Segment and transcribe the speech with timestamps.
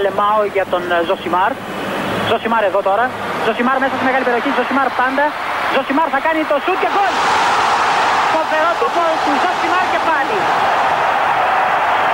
[0.00, 1.52] Αλεμάω για τον ε, Ζωσιμάρ.
[2.30, 3.04] Ζωσιμάρ εδώ τώρα.
[3.46, 4.50] Ζωσιμάρ μέσα στη μεγάλη περιοχή.
[4.58, 5.24] Ζωσιμάρ πάντα.
[5.74, 7.14] Ζωσιμάρ θα κάνει το σουτ και γκολ.
[8.34, 10.38] Φοβερό το γκολ του Ζωσιμάρ και πάλι.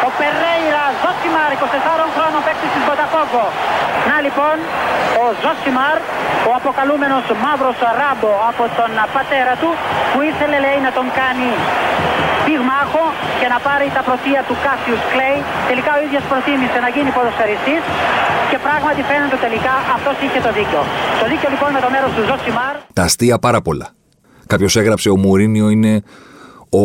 [0.06, 3.45] Ο Περέιρα Ζωσιμάρ, 24 χρόνων παίκτης της Μποταφόγκο.
[4.08, 4.56] Να λοιπόν,
[5.22, 5.97] ο Ζωσιμάρ,
[6.49, 9.71] ο αποκαλούμενος μαύρος ράμπο από τον πατέρα του,
[10.10, 11.51] που ήθελε λέει να τον κάνει
[12.49, 13.04] πυγμάχο
[13.40, 15.38] και να πάρει τα πρωτεία του Κάσιους Κλέη.
[15.71, 17.82] Τελικά ο ίδιος προτίμησε να γίνει ποδοσφαιριστής
[18.51, 20.80] και πράγματι φαίνεται τελικά αυτός είχε το δίκιο.
[21.20, 22.74] Το δίκιο λοιπόν με το μέρος του Ζωσιμάρ.
[22.98, 23.88] Τα αστεία πάρα πολλά.
[24.52, 25.92] Κάποιος έγραψε ο Μουρίνιο είναι
[26.80, 26.84] ο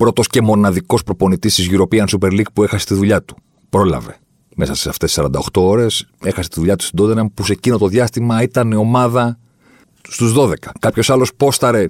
[0.00, 3.34] πρώτος και μοναδικός προπονητής της European Super League που έχασε τη δουλειά του.
[3.74, 4.14] Πρόλαβε.
[4.60, 7.78] Μέσα σε αυτές τις 48 ώρες έχασε τη δουλειά του στην Τότεναμ που σε εκείνο
[7.78, 9.38] το διάστημα ήταν ομάδα
[10.08, 10.52] στους 12.
[10.78, 11.86] Κάποιος άλλος πόσταρε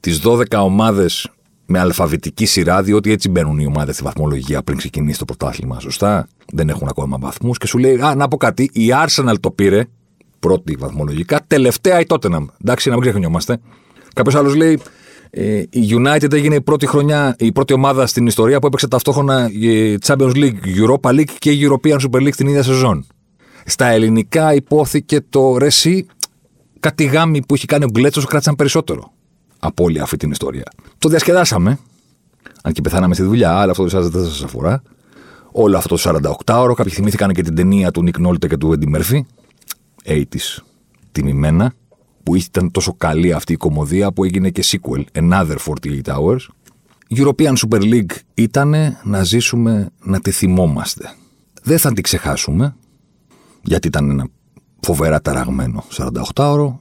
[0.00, 1.30] τις 12 ομάδες
[1.72, 5.80] με αλφαβητική σειρά, διότι έτσι μπαίνουν οι ομάδες στη βαθμολογία πριν ξεκινήσει το πρωτάθλημα.
[5.80, 9.50] Σωστά; Δεν έχουν ακόμα βαθμούς και σου λέει: Α, να πω κάτι, η Arsenal το
[9.50, 9.84] πήρε
[10.38, 12.44] πρώτη βαθμολογικά, τελευταία η Tottenham.
[12.64, 13.58] Εντάξει, να μην ξεχνιόμαστε.
[14.14, 14.80] Κάποιος άλλος λέει:
[15.30, 19.50] ε, η United έγινε η πρώτη χρονιά, η πρώτη ομάδα στην ιστορία που έπαιξε ταυτόχρονα
[19.52, 23.06] η Champions League, Europa League και η European Super League την ίδια σεζόν.
[23.64, 26.06] Στα ελληνικά υπόθηκε το Ρεσί,
[26.80, 29.12] κάτι γάμι που είχε κάνει ο Γκλέτσος κράτησαν περισσότερο
[29.64, 30.64] από όλη αυτή την ιστορία.
[30.98, 31.78] Το διασκεδάσαμε,
[32.62, 34.82] αν και πεθάναμε στη δουλειά, αλλά αυτό δεν σα αφορά.
[35.52, 38.86] Όλο αυτό το 48ωρο, κάποιοι θυμήθηκαν και την ταινία του Νικ Νόλτε και του Έντι
[38.86, 39.26] Μέρφυ,
[40.04, 40.62] 80's,
[41.12, 41.72] τιμημένα,
[42.22, 46.38] που ήταν τόσο καλή αυτή η κομμωδία που έγινε και sequel, Another 48 Hours.
[47.16, 51.14] European Super League ήταν να ζήσουμε να τη θυμόμαστε.
[51.62, 52.76] Δεν θα την ξεχάσουμε,
[53.62, 54.26] γιατί ήταν ένα
[54.80, 56.72] φοβερά ταραγμένο 48ωρο,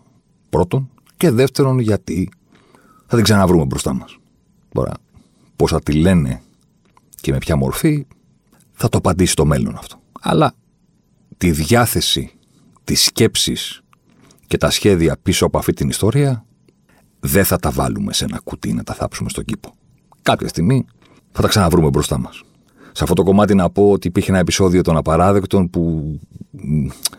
[0.49, 2.29] πρώτον, και δεύτερον γιατί
[3.11, 4.17] θα την ξαναβρούμε μπροστά μας.
[4.73, 4.93] Τώρα,
[5.55, 6.41] πώς θα τη λένε
[7.21, 8.07] και με ποια μορφή,
[8.71, 10.01] θα το απαντήσει το μέλλον αυτό.
[10.21, 10.53] Αλλά
[11.37, 12.31] τη διάθεση,
[12.83, 13.81] τις σκέψεις
[14.47, 16.45] και τα σχέδια πίσω από αυτή την ιστορία
[17.19, 19.73] δεν θα τα βάλουμε σε ένα κουτί να τα θάψουμε στον κήπο.
[20.21, 20.85] Κάποια στιγμή
[21.31, 22.44] θα τα ξαναβρούμε μπροστά μας.
[22.91, 26.16] Σε αυτό το κομμάτι να πω ότι υπήρχε ένα επεισόδιο των απαράδεκτων που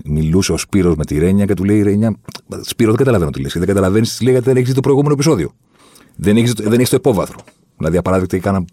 [0.04, 2.16] μιλούσε ο Σπύρος με τη Ρένια και του λέει η Ρένια,
[2.60, 3.52] Σπύρο δεν καταλαβαίνω τι λες.
[3.52, 5.52] Δεν καταλαβαίνεις τι λέει γιατί δεν έχεις το προηγούμενο επεισόδιο.
[6.16, 7.38] Δεν έχεις δεν έχεις το υπόβαθρο.
[7.76, 8.64] Δηλαδή απαράδεκτα έκανα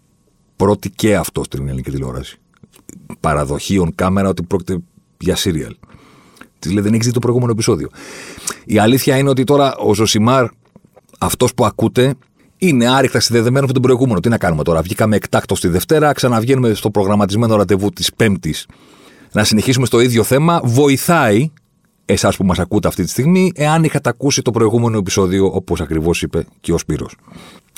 [0.56, 2.38] πρώτη και αυτό στην ελληνική τηλεόραση.
[3.20, 4.78] Παραδοχή κάμερα ότι πρόκειται
[5.18, 5.76] για σύριαλ.
[6.60, 7.90] Της λέει δεν έχεις δει το προηγούμενο επεισόδιο.
[8.66, 10.48] Η αλήθεια είναι ότι τώρα ο Ζωσιμάρ,
[11.20, 12.16] αυτός που ακούτε,
[12.58, 14.20] είναι άρρηκτα συνδεδεμένος με τον προηγούμενο.
[14.20, 14.82] Τι να κάνουμε τώρα.
[14.82, 18.66] Βγήκαμε εκτάκτος τη Δευτέρα, ξαναβγαίνουμε στο προγραμματισμένο ραντεβού της Πέμπτης
[19.32, 20.62] να συνεχίσουμε στο ίδιο θέμα.
[20.64, 21.52] Βοηθάει
[22.14, 26.22] εσάς που μας ακούτε αυτή τη στιγμή, εάν είχατε ακούσει το προηγούμενο επεισόδιο, όπως ακριβώς
[26.22, 27.16] είπε και ο Σπύρος.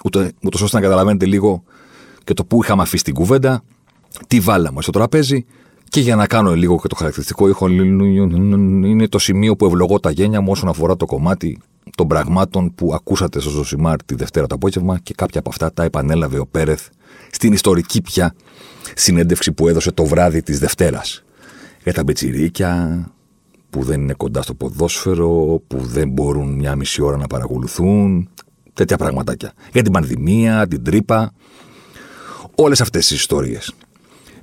[0.03, 1.63] Ούτε, ούτως ώστε να καταλαβαίνετε λίγο
[2.23, 3.63] και το που είχαμε αφήσει την κουβέντα,
[4.27, 5.45] τι βάλαμε στο τραπέζι
[5.89, 10.11] και για να κάνω λίγο και το χαρακτηριστικό ήχο, είναι το σημείο που ευλογώ τα
[10.11, 11.59] γένια μου όσον αφορά το κομμάτι
[11.95, 15.83] των πραγμάτων που ακούσατε στο Ζωσιμάρ τη Δευτέρα το απόγευμα και κάποια από αυτά τα
[15.83, 16.87] επανέλαβε ο Πέρεθ
[17.31, 18.33] στην ιστορική πια
[18.95, 21.23] συνέντευξη που έδωσε το βράδυ της Δευτέρας.
[21.83, 23.05] Για τα μπετσιρίκια
[23.71, 28.29] που δεν είναι κοντά στο ποδόσφαιρο, που δεν μπορούν μια μισή ώρα να παρακολουθούν,
[28.73, 29.53] τέτοια πραγματάκια.
[29.73, 31.33] Για την πανδημία, την τρύπα,
[32.55, 33.73] όλες αυτές τις ιστορίες.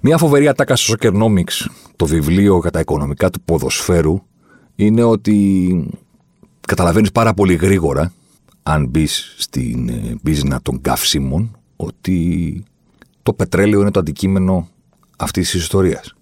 [0.01, 4.23] Μια φοβερή ατάκα στο Soccernomics, το βιβλίο για τα οικονομικά του ποδοσφαίρου,
[4.75, 5.89] είναι ότι
[6.61, 8.13] καταλαβαίνεις πάρα πολύ γρήγορα,
[8.63, 9.91] αν μπεις στην
[10.23, 12.63] μπίζνα των καυσίμων, ότι
[13.23, 14.69] το πετρέλαιο είναι το αντικείμενο
[15.17, 16.15] αυτής της ιστορίας.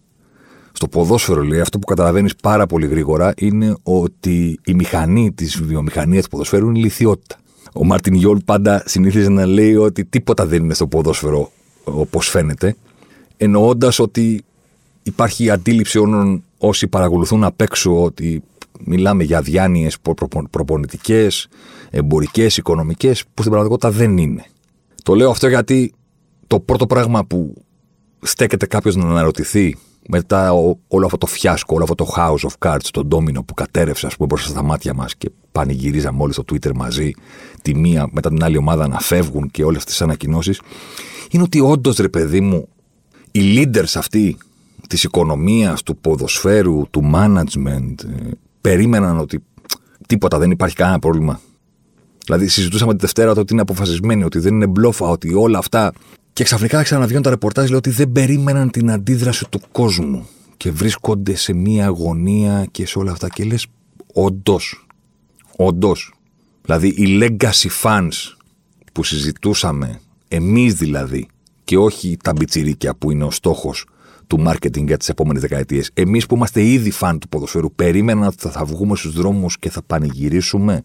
[0.77, 6.25] Στο ποδόσφαιρο, λέει, αυτό που καταλαβαίνεις πάρα πολύ γρήγορα είναι ότι η μηχανή της βιομηχανίας
[6.25, 7.37] του ποδοσφαίρου είναι η λιθιότητα.
[7.73, 11.51] Ο Μάρτιν Γιόλ πάντα συνήθιζε να λέει ότι τίποτα δεν είναι στο ποδόσφαιρο
[11.85, 12.77] όπως φαίνεται
[13.37, 14.45] εννοώντας ότι
[15.03, 18.43] υπάρχει η αντίληψη όλων όσοι παρακολουθούν απ' έξω ότι
[18.85, 19.97] μιλάμε για διάνοιες
[20.51, 21.49] προπονητικές,
[21.91, 24.45] εμπορικές, οικονομικές, που στην πραγματικότητα δεν είναι.
[25.03, 25.93] Το λέω αυτό γιατί
[26.47, 27.55] το πρώτο πράγμα που
[28.21, 29.77] στέκεται κάποιος να αναρωτηθεί
[30.09, 30.53] μετά
[30.89, 34.17] όλο αυτό το φιάσκο, όλο αυτό το house of cards, το ντόμινο που κατέρευσε, ας
[34.17, 37.11] πούμε, μπροστά στα μάτια μας και πανηγυρίζαμε όλοι στο Twitter μαζί,
[37.63, 40.61] τη μία μετά την άλλη ομάδα να φεύγουν και όλες αυτέ τις ανακοινώσεις,
[41.31, 42.69] είναι ότι όντως ρε παιδί μου,
[43.31, 44.37] οι leaders αυτοί
[44.89, 48.31] της οικονομίας, του ποδοσφαίρου, του management ε,
[48.61, 49.43] περίμεναν ότι
[50.07, 51.41] τίποτα, δεν υπάρχει κανένα πρόβλημα.
[52.25, 55.93] Δηλαδή συζητούσαμε τη Δευτέρα ότι είναι αποφασισμένοι, ότι δεν είναι μπλόφα, ότι όλα αυτά...
[56.37, 61.35] Και ξαφνικά ξαναβγαίνουν τα ρεπορτάζ λέει ότι δεν περίμεναν την αντίδραση του κόσμου και βρίσκονται
[61.35, 63.29] σε μία αγωνία και σε όλα αυτά.
[63.29, 63.67] Και λες,
[64.13, 64.87] όντως,
[65.57, 66.15] όντως.
[66.63, 68.11] Δηλαδή οι legacy fans
[68.93, 71.29] που συζητούσαμε, εμείς δηλαδή,
[71.65, 73.87] και όχι τα μπιτσιρίκια που είναι ο στόχος
[74.27, 75.91] του marketing για τις επόμενες δεκαετίες.
[75.95, 79.83] Εμείς που είμαστε ήδη φαν του ποδοσφαίρου, περίμεναν ότι θα βγούμε στους δρόμους και θα
[79.83, 80.85] πανηγυρίσουμε;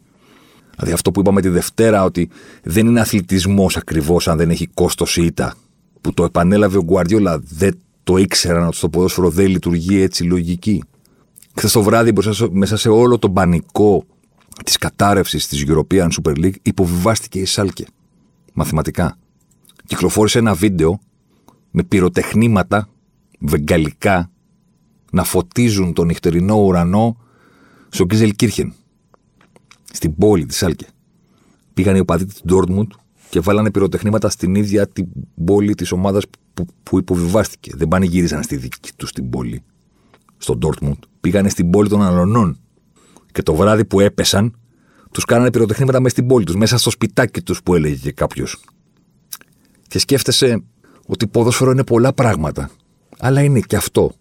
[0.81, 2.30] Δηλαδή αυτό που είπαμε τη Δευτέρα, ότι
[2.63, 5.54] δεν είναι αθλητισμός ακριβώς αν δεν έχει κόστος ή ήττα.
[6.01, 10.28] Που το επανέλαβε ο Γκουαρδιόλα, δεν το ήξεραν ότι στο ποδόσφαιρο δεν λειτουργεί έτσι η
[10.28, 10.83] λογική.
[11.56, 12.13] Χθες το βράδυ,
[12.51, 14.06] μέσα σε όλο τον πανικό
[14.66, 17.86] της κατάρρευσης της European Super League, υποβιβάστηκε η Σάλκε.
[18.54, 19.18] Μαθηματικά.
[19.86, 21.00] Κυκλοφόρησε ένα βίντεο
[21.72, 22.89] με πυροτεχνήματα
[23.39, 24.31] βεγγαλικά
[25.12, 27.18] να φωτίζουν τον νυχτερινό ουρανό
[27.89, 28.74] στο Γκίζελ Κίρχεν,
[29.92, 30.88] στην πόλη της Σάλκε.
[31.74, 32.92] Πήγαν οι οπαδοί του Ντόρτμουντ
[33.30, 35.08] και βάλανε πυροτεχνήματα στην ίδια την
[35.46, 36.24] πόλη της ομάδας
[36.54, 37.72] που, που υποβιβάστηκε.
[37.76, 39.64] Δεν πάνε γύριζαν στη δική τους την πόλη,
[40.38, 40.98] στον Ντόρτμουντ.
[41.22, 42.60] Πήγανε στην πόλη των Αλωνών.
[43.32, 44.56] Και το βράδυ που έπεσαν,
[45.12, 48.64] τους κάνανε πυροτεχνήματα μέσα στην πόλη τους, μέσα στο σπιτάκι τους που έλεγε κάποιος.
[49.88, 50.64] Και σκέφτεσαι
[51.06, 52.70] ότι ποδόσφαιρο είναι πολλά πράγματα.
[53.20, 54.12] Αλλά είναι και αυτό.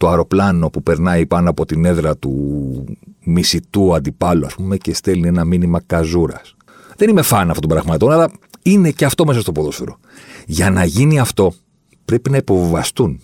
[0.00, 2.84] Το αεροπλάνο που περνάει πάνω από την έδρα του
[3.24, 6.56] μισητού αντιπάλου, ας πούμε, και στέλνει ένα μήνυμα καζούρας.
[6.96, 8.30] Δεν είμαι φαν αυτών των πραγμάτων, αλλά
[8.62, 9.98] είναι και αυτό μέσα στο ποδόσφαιρο.
[10.46, 11.52] Για να γίνει αυτό,
[12.04, 13.20] πρέπει να υποβιβαστούν.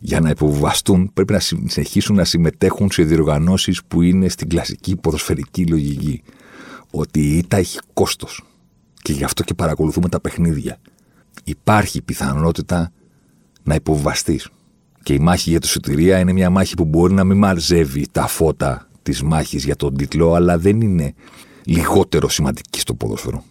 [0.00, 5.66] Για να υποβιβαστούν, πρέπει να συνεχίσουν να συμμετέχουν σε διοργανώσεις που είναι στην κλασική ποδοσφαιρική
[5.66, 6.22] λογική.
[6.90, 8.44] Ότι η ήττα έχει κόστος.
[9.02, 10.78] Και γι' αυτό και παρακολουθούμε τα παιχνίδια.
[11.44, 12.92] Υπάρχει πιθανότητα
[13.62, 14.48] να υποβιβαστείς.
[15.02, 18.26] Και η μάχη για τη σωτηρία είναι μια μάχη που μπορεί να μην μαζεύει τα
[18.26, 21.14] φώτα της μάχης για τον τίτλο, αλλά δεν είναι
[21.64, 23.44] λιγότερο σημαντική στο ποδόσφαιρο.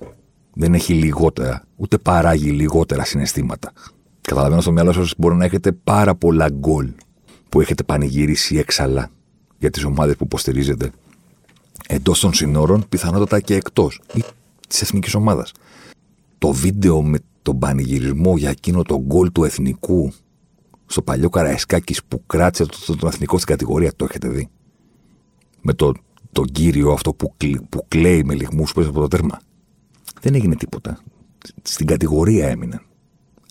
[0.53, 3.71] Δεν έχει λιγότερα, ούτε παράγει λιγότερα συναισθήματα.
[4.21, 6.89] Καταλαβαίνω στο μυαλό σας μπορεί να έχετε πάρα πολλά γκολ
[7.49, 9.09] που έχετε πανηγυρίσει έξαλα
[9.57, 10.91] για τις ομάδες που υποστηρίζετε
[11.87, 14.23] εντός των συνόρων, πιθανότατα και εκτός ή
[14.67, 15.51] της εθνικής ομάδας.
[16.37, 20.13] Το βίντεο με τον πανηγυρισμό για εκείνο το γκολ του εθνικού
[20.89, 24.50] στο παλιό Καραϊσκάκης που κράτησε τον το, εθνικό στην κατηγορία, το έχετε δει;
[25.62, 25.94] Με το,
[26.31, 27.36] τον κύριο αυτό που,
[27.69, 29.39] που κλαίει με λιγμούς που από το τέρμα.
[30.21, 31.00] Δεν έγινε τίποτα.
[31.62, 32.81] Στην κατηγορία έμειναν.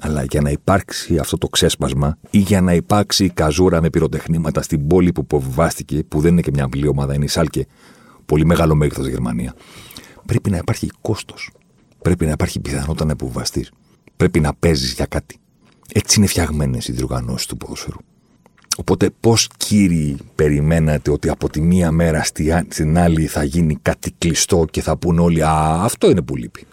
[0.00, 4.62] Αλλά για να υπάρξει αυτό το ξέσπασμα ή για να υπάρξει η καζούρα με πυροτεχνήματα
[4.62, 7.66] στην πόλη που υποβιβάστηκε, που δεν είναι και μια απλή ομάδα, είναι η Σάλκε,
[8.26, 9.54] πολύ μεγάλο μέγεθος Γερμανία,
[10.26, 11.50] πρέπει να υπάρχει κόστος.
[12.02, 13.72] Πρέπει να υπάρχει πιθανότητα να υποβιβαστείς.
[14.16, 15.38] Πρέπει να παίζεις για κάτι.
[15.92, 17.98] Έτσι είναι φτιαγμένες οι διοργανώσεις του ποδοσφαίρου.
[18.76, 22.24] Οπότε πώς κύριοι περιμένατε ότι από τη μία μέρα
[22.68, 26.66] στην άλλη θα γίνει κάτι κλειστό και θα πούνε όλοι «Α, αυτό είναι που λείπει».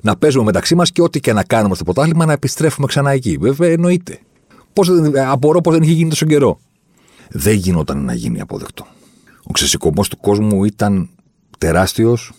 [0.00, 3.36] Να παίζουμε μεταξύ μας και ό,τι και να κάνουμε στο πρωτάθλημα να επιστρέφουμε ξανά εκεί.
[3.36, 4.18] Βέβαια εννοείται.
[4.72, 4.88] Πώς,
[5.26, 6.60] απορώ πώς δεν είχε γίνει τόσο καιρό.
[7.30, 8.86] Δεν γινόταν να γίνει αποδεκτό.
[9.42, 11.08] Ο ξεσηκωμός του κόσμου ήταν
[11.58, 12.32] τεράστιος,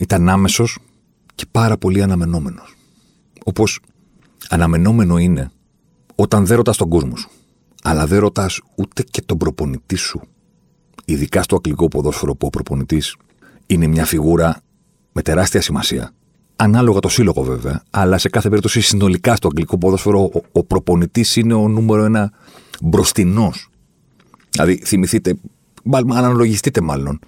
[0.00, 0.78] ήταν άμεσος
[1.34, 2.76] και πάρα πολύ αναμενόμενος.
[3.44, 3.80] Όπως
[4.48, 5.50] αναμενόμενο είναι
[6.22, 7.30] όταν δεν ρωτάς τον κόσμο σου,
[7.82, 10.20] αλλά δεν ρωτάς ούτε και τον προπονητή σου.
[11.04, 13.16] Ειδικά στο αγγλικό ποδόσφαιρο που ο προπονητής
[13.66, 14.60] είναι μια φιγούρα
[15.12, 16.12] με τεράστια σημασία.
[16.56, 21.36] Ανάλογα το σύλλογο βέβαια, αλλά σε κάθε περίπτωση συνολικά στο αγγλικό ποδόσφαιρο ο, ο προπονητής
[21.36, 22.32] είναι ο νούμερο ένα
[22.82, 23.68] μπροστινός.
[24.50, 25.34] Δηλαδή, θυμηθείτε,
[25.82, 27.18] μάλλον, αναλογιστείτε μάλλον,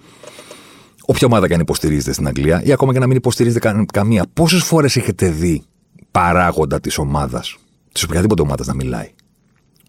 [1.05, 4.63] όποια ομάδα και αν υποστηρίζετε στην Αγγλία, ή ακόμα και να μην υποστηρίζετε καμία, πόσες
[4.63, 5.63] φορές έχετε δει
[6.11, 7.57] παράγοντα της ομάδας;
[7.95, 9.13] Τη οποιαδήποτε ομάδα να μιλάει.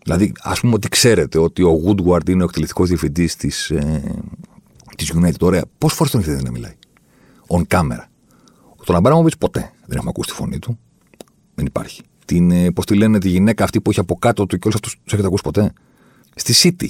[0.02, 4.02] Δηλαδή, ας πούμε ότι ξέρετε ότι ο Woodward είναι ο εκτελεστικός διευθυντής της ε,
[4.96, 5.40] της United.
[5.40, 6.74] Ωραία, πόσες φορές τον έχετε να μιλάει;
[7.46, 8.04] On camera.
[8.84, 10.78] Τον Αμπράμοβιτς ποτέ δεν έχουμε ακούσει τη φωνή του.
[11.54, 12.02] Δεν υπάρχει.
[12.24, 14.76] Την, ε, πώς τη λένε, τη γυναίκα αυτή που έχει από κάτω του και όλου
[14.76, 15.72] αυτούς τους έχετε ακούσει ποτέ;
[16.34, 16.88] Στη City,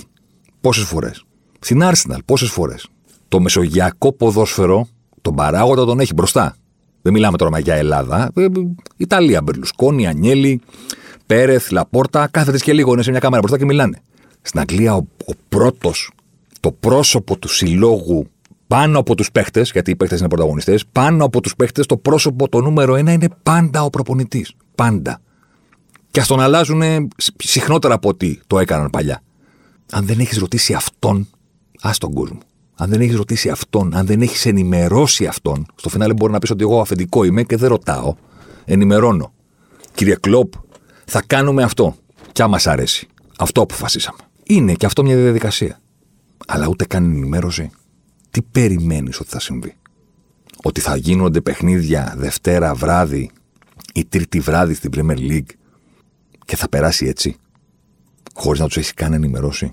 [0.61, 1.25] πόσες φορές;
[1.59, 2.89] Στην Arsenal, πόσες φορές;
[3.29, 4.89] Το μεσογειακό ποδόσφαιρο,
[5.23, 6.57] τον παράγοντα τον έχει μπροστά.
[7.03, 8.31] Δεν μιλάμε τώρα για Ελλάδα.
[8.35, 8.47] Ε,
[8.97, 10.61] Ιταλία, Μπερλουσκόνη, Ανιέλη,
[11.27, 14.03] Πέρεθ, Λαπόρτα, κάθεται και λίγο είναι σε μια κάμερα μπροστά και μιλάνε.
[14.43, 16.11] Στην Αγγλία ο, ο πρώτος,
[16.61, 18.27] το πρόσωπο του συλλόγου
[18.67, 22.49] πάνω από τους παίχτες, γιατί οι παίχτες είναι πρωταγωνιστές, πάνω από τους παίχτες, το πρόσωπο
[22.49, 24.53] το νούμερο ένα είναι πάντα ο προπονητής.
[24.75, 25.21] Πάντα.
[26.11, 26.83] Και ας τον αλλάζουν
[27.37, 29.23] συχνότερα από ό,τι το έκαναν παλιά.
[29.93, 31.29] Αν δεν έχεις ρωτήσει αυτόν,
[31.81, 32.39] ας τον κόσμο.
[32.75, 36.51] Αν δεν έχεις ρωτήσει αυτόν, αν δεν έχεις ενημερώσει αυτόν, στο φινάλε μπορεί να πεις
[36.51, 38.15] ότι εγώ αφεντικό είμαι και δεν ρωτάω.
[38.65, 39.33] Ενημερώνω.
[39.95, 40.53] Κύριε Κλοπ,
[41.07, 41.97] θα κάνουμε αυτό.
[42.33, 43.09] Κι άμα σ' αρέσει.
[43.39, 44.19] Αυτό αποφασίσαμε.
[44.43, 45.81] Είναι και αυτό μια διαδικασία.
[46.47, 47.71] Αλλά ούτε καν ενημέρωση.
[48.31, 49.77] Τι περιμένεις ότι θα συμβεί;
[50.63, 53.31] Ότι θα γίνονται παιχνίδια Δευτέρα βράδυ
[53.95, 55.51] ή Τρίτη βράδυ στην Premier League
[56.45, 57.37] και θα περάσει έτσι.
[58.35, 59.71] Χωρίς να τους έχει καν ενημερώσει;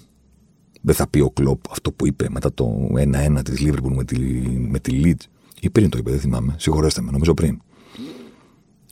[0.82, 4.20] Δεν θα πει ο Κλοπ αυτό που είπε μετά το 1-1 της Liverpool με τη,
[4.70, 5.26] με τη Leeds;
[5.60, 6.56] Ή πριν το είπε, δεν θυμάμαι.
[6.58, 7.62] Συγχωρέστε με, νομίζω πριν.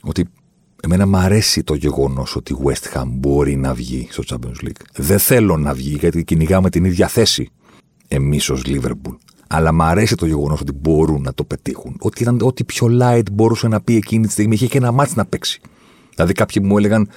[0.02, 0.28] Ότι
[0.84, 4.82] Εμένα μου αρέσει το γεγονός ότι η West Ham μπορεί να βγει στο Champions League.
[4.94, 7.50] Δεν θέλω να βγει γιατί κυνηγάμε την ίδια θέση
[8.08, 9.16] εμείς ως Liverpool.
[9.46, 11.96] Αλλά μου αρέσει το γεγονός ότι μπορούν να το πετύχουν.
[11.98, 14.54] Ότι ήταν ό,τι πιο light μπορούσε να πει εκείνη τη στιγμή.
[14.54, 15.60] Είχε και ένα μάτι να παίξει.
[16.14, 17.08] Δηλαδή κάποιοι μου έλεγαν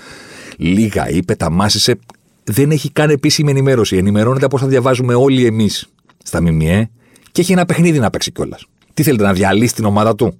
[0.57, 1.99] λίγα, είπε, τα μάσησε.
[2.43, 3.97] Δεν έχει καν επίσημη ενημέρωση.
[3.97, 5.87] Ενημερώνεται πώ θα διαβάζουμε όλοι εμείς
[6.23, 6.89] στα ΜΜΕ
[7.31, 8.65] και έχει ένα παιχνίδι να παίξει κιόλας.
[8.93, 10.37] Τι θέλετε να διαλύσει την ομάδα του;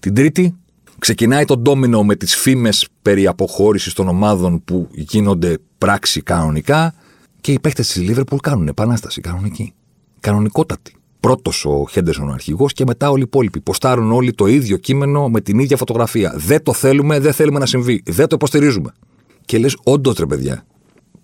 [0.00, 0.54] Την Τρίτη;
[0.98, 6.94] Ξεκινάει το ντόμινο με τις φήμες περί αποχώρησης των ομάδων που γίνονται πράξη κανονικά
[7.40, 9.72] και οι παίχτε της Λίβερπουλ κάνουν επανάσταση κανονική.
[10.20, 10.92] Κανονικότατη.
[11.20, 13.60] Πρώτος ο Χέντερσον ο αρχηγός και μετά όλοι οι υπόλοιποι.
[13.60, 16.34] Ποστάρουν όλοι το ίδιο κείμενο με την ίδια φωτογραφία.
[16.36, 18.02] Δεν το θέλουμε, δεν θέλουμε να συμβεί.
[18.06, 18.92] Δεν το υποστηρίζουμε.
[19.44, 20.66] Και λες, όντως ρε παιδιά,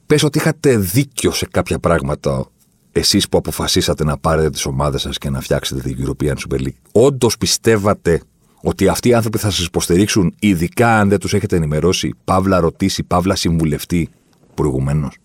[0.06, 2.46] πες ότι είχατε δίκιο σε κάποια πράγματα
[2.92, 6.78] εσείς που αποφασίσατε να πάρετε τις ομάδες σας και να φτιάξετε την European Super League.
[6.92, 8.20] Όντως πιστεύατε
[8.64, 13.02] ότι αυτοί οι άνθρωποι θα σας υποστηρίξουν, ειδικά αν δεν τους έχετε ενημερώσει, παύλα ρωτήσει,
[13.02, 14.08] παύλα συμβουλευτεί
[14.54, 15.16] προηγουμένως.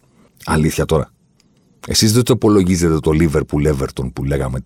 [0.46, 1.12] Αλήθεια τώρα.
[1.88, 4.60] Εσείς δεν το υπολογίζετε το Liverpool Everton που λέγαμε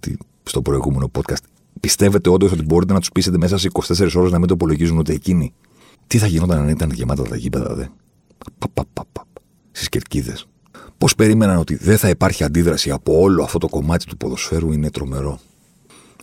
[0.43, 1.43] στο προηγούμενο podcast.
[1.79, 4.97] Πιστεύετε όντως ότι μπορείτε να τους πείσετε μέσα σε 24 ώρες να μην το υπολογίζουν
[4.97, 5.53] ούτε εκείνοι;
[6.07, 7.85] Τι θα γινόταν αν ήταν γεμάτα τα γήπεδα, δε;
[9.71, 10.47] Στις κερκίδες.
[10.97, 14.89] Πώς περίμεναν ότι δεν θα υπάρχει αντίδραση από όλο αυτό το κομμάτι του ποδοσφαίρου είναι
[14.89, 15.39] τρομερό.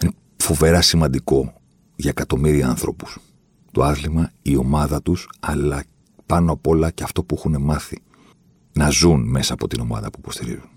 [0.03, 1.60] Είναι φοβερά σημαντικό
[2.01, 3.07] για εκατομμύρια ανθρώπου.
[3.73, 5.85] Το άθλημα, η ομάδα τους, αλλά
[6.27, 8.03] πάνω απ' όλα και αυτό που έχουν μάθει.
[8.73, 10.69] Να ζουν μέσα από την ομάδα που υποστηρίζουν.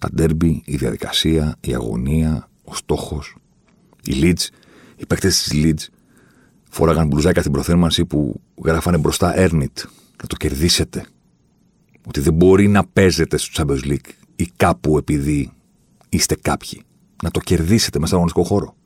[0.00, 3.36] Τα ντέρμπι, η διαδικασία, η αγωνία, ο στόχος.
[4.04, 4.48] Οι Leeds,
[4.96, 5.94] οι παίκτες της Leeds
[6.70, 9.78] φόραγαν μπλουζάκια στην προθέρμανση που γράφανε μπροστά Έρνιτ.
[10.22, 11.06] Να το κερδίσετε.
[12.06, 15.52] Ότι δεν μπορεί να παίζετε στο Champions League ή κάπου επειδή
[16.08, 16.82] είστε κάποιοι.
[17.22, 18.76] Να το κερδίσετε μέσα στον αγωνιστικό χώρο.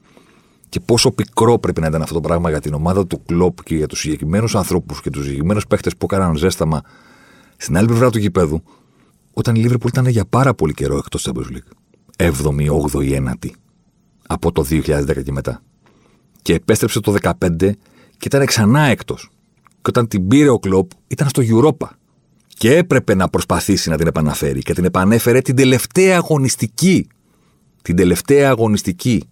[0.69, 3.77] Και πόσο πικρό πρέπει να ήταν αυτό το πράγμα για την ομάδα του κλοπ και
[3.77, 6.83] για τους συγκεκριμένους ανθρώπους και τους συγκεκριμένους παίχτες που έκαναν ζέσταμα
[7.57, 8.63] στην άλλη πλευρά του γηπέδου,
[9.33, 11.77] όταν η Λίβερπουλ ήταν για πάρα πολύ καιρό εκτός Champions League.
[12.17, 13.51] 7η, 8η, 9η.
[14.27, 15.63] Από το 2010 και μετά.
[16.43, 17.57] Και επέστρεψε το 2015
[18.19, 19.31] και ήταν ξανά εκτός.
[19.65, 21.89] Και όταν την πήρε ο κλοπ, ήταν στο Europa.
[22.49, 24.63] Και έπρεπε να προσπαθήσει να την επαναφέρει.
[24.63, 27.09] Και την επανέφερε την τελευταία αγωνιστική.
[27.83, 29.23] Την τελευταία αγωνιστική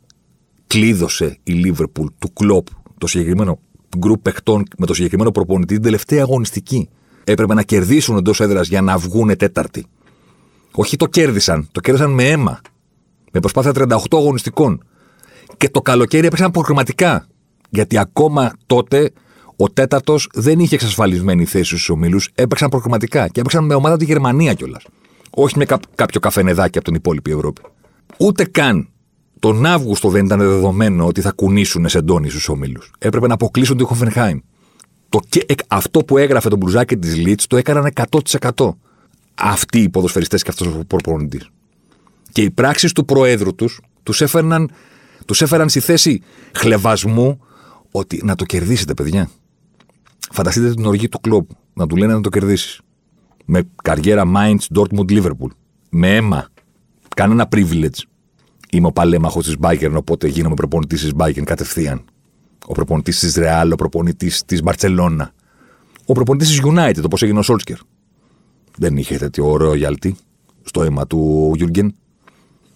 [0.74, 2.66] κλείδωσε η Λίβερπουλ του κλοπ
[2.98, 3.58] το συγκεκριμένο
[3.98, 6.88] γκρουπ παιχτών με το συγκεκριμένο προπονητή την τελευταία αγωνιστική.
[7.24, 9.86] Έπρεπε να κερδίσουν εντός έδρας για να βγουν τέταρτη.
[10.72, 12.60] Όχι το κέρδισαν, το κέρδισαν με αίμα.
[13.32, 14.84] Με προσπάθεια 38 αγωνιστικών.
[15.56, 17.26] Και το καλοκαίρι έπαιξαν προκριματικά.
[17.70, 19.12] Γιατί ακόμα τότε
[19.56, 24.04] ο τέταρτος δεν είχε εξασφαλισμένη θέση στους ομίλους, έπαιξαν προκριματικά και έπαιξαν με ομάδα τη
[24.04, 24.86] Γερμανία κιόλας.
[25.30, 25.64] Όχι με
[25.94, 27.62] κάποιο καφενεδάκι από την υπόλοιπη Ευρώπη.
[28.18, 28.88] Ούτε καν
[29.38, 32.90] τον Αύγουστο δεν ήταν δεδομένο ότι θα κουνήσουν σε ντόνι στους ομίλους.
[32.98, 34.38] Έπρεπε να αποκλείσουν τη Χοφενχάιμ.
[35.08, 35.20] Το,
[35.68, 38.68] αυτό που έγραφε τον μπλουζάκι της Λίτς το έκαναν 100%.
[39.34, 41.48] Αυτοί οι ποδοσφαιριστές και αυτός ο προπονητής.
[42.32, 44.70] Και οι πράξεις του Προέδρου τους τους έφεραν,
[45.26, 46.22] τους έφεραν στη θέση
[46.54, 47.40] χλεβασμού
[47.90, 49.30] ότι να το κερδίσετε, παιδιά.
[50.30, 52.80] Φανταστείτε την οργή του κλοπ να του λένε να το κερδίσεις.
[53.44, 55.50] Με καριέρα Mainz, Dortmund, Liverpool.
[55.90, 56.48] Με αίμα.
[57.16, 58.13] Κανένα privilege.
[58.74, 62.04] Είμαι ο παλέμαχος της Bayern, οπότε γίνομαι προπονητής της Bayern κατευθείαν.
[62.66, 65.26] Ο προπονητής της Real, ο προπονητής της Barcelona.
[66.06, 67.76] Ο προπονητής της United, όπως έγινε ο Σόλτσκερ.
[68.76, 70.16] Δεν είχε τέτοιο ωραίο γυαλτή
[70.62, 71.94] στο αίμα του Γιούργεν.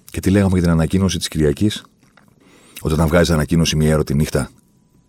[0.04, 1.84] Και τι λέγαμε για την ανακοίνωση της Κυριακής;
[2.80, 4.50] Όταν βγάζει ανακοίνωση μία ώρα τη νύχτα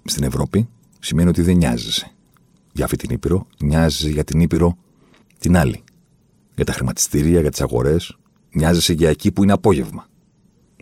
[0.04, 0.68] στην Ευρώπη,
[1.00, 2.12] σημαίνει ότι δεν νοιάζεσαι
[2.72, 4.78] για αυτή την Ήπειρο, νοιάζεσαι για την Ήπειρο
[5.40, 5.84] την άλλη.
[6.56, 8.18] Για τα χρηματιστήρια, για τις αγορές,
[8.52, 10.09] νοιάζεσαι για εκεί που είναι απόγευμα.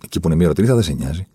[0.03, 1.27] Εκεί που είναι μία ώρα τη νύχτα δεν σε νοιάζει.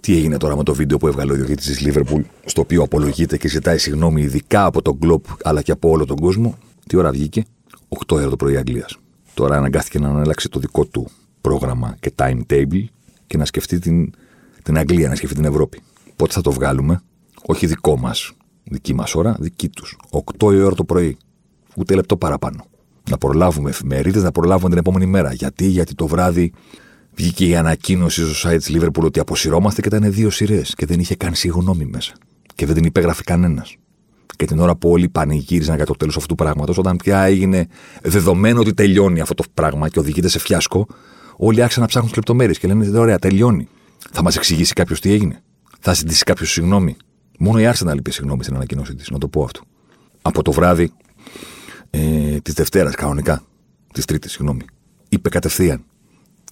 [0.00, 3.36] Τι έγινε τώρα με το βίντεο που έβγαλε ο διοικητής της Λίβερπουλ, στο οποίο απολογείται
[3.36, 6.58] και ζητάει συγγνώμη ειδικά από τον Γκλοπ αλλά και από όλο τον κόσμο.
[6.86, 7.44] Τι ώρα βγήκε,
[7.88, 8.98] 8 ώρα το πρωί Αγγλίας.
[9.34, 11.08] Τώρα αναγκάστηκε να ανέλαξει το δικό του
[11.40, 12.84] πρόγραμμα και timetable
[13.26, 14.12] και να σκεφτεί την,
[14.62, 15.80] την Αγγλία, να σκεφτεί την Ευρώπη.
[16.16, 17.00] Πότε θα το βγάλουμε,
[17.46, 18.32] όχι δικό μας,
[18.64, 19.96] δική μας ώρα, δική τους.
[20.38, 21.16] 8 η ώρα το πρωί.
[21.76, 22.64] Ούτε λεπτό παραπάνω.
[23.10, 25.32] Να προλάβουμε εφημερίδες, να προλάβουμε την επόμενη μέρα.
[25.32, 26.52] Γιατί, γιατί το βράδυ
[27.14, 31.00] βγήκε η ανακοίνωση στο site της Liverpool ότι αποσυρώμαστε και ήταν δύο σειρές και δεν
[31.00, 32.12] είχε καν συγγνώμη μέσα.
[32.54, 33.76] Και δεν την υπέγραφε κανένας.
[34.36, 37.66] Και την ώρα που όλοι πανηγύριζαν για το τέλος αυτού του πράγματος, όταν πια έγινε
[38.02, 40.86] δεδομένο ότι τελειώνει αυτό το πράγμα και οδηγείται σε φιάσκο,
[41.36, 43.68] όλοι άρχισαν να ψάχνουν τι λεπτομέρειες και λένε: Ωραία, τελειώνει.
[44.12, 45.42] Θα μας εξηγήσει κάποιος τι έγινε.
[45.80, 46.96] Θα ζητήσει κάποιος συγγνώμη.
[47.38, 49.60] Μόνο η Arsenal είπε συγγνώμη στην ανακοίνωσή της, να το πω αυτό.
[50.22, 50.92] Από το βράδυ
[51.90, 53.42] ε, της Δευτέρας, κανονικά.
[53.92, 54.64] Της Τρίτης, συγγνώμη.
[55.08, 55.84] Είπε κατευθείαν.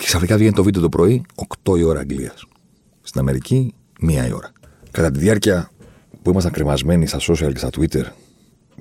[0.00, 1.22] Και ξαφνικά βγαίνει το βίντεο το πρωί,
[1.64, 2.44] 8 η ώρα Αγγλίας.
[3.02, 4.52] Στην Αμερική, 1 η ώρα.
[4.90, 5.70] Κατά τη διάρκεια
[6.22, 8.04] που ήμασταν κρεμασμένοι στα social και στα Twitter,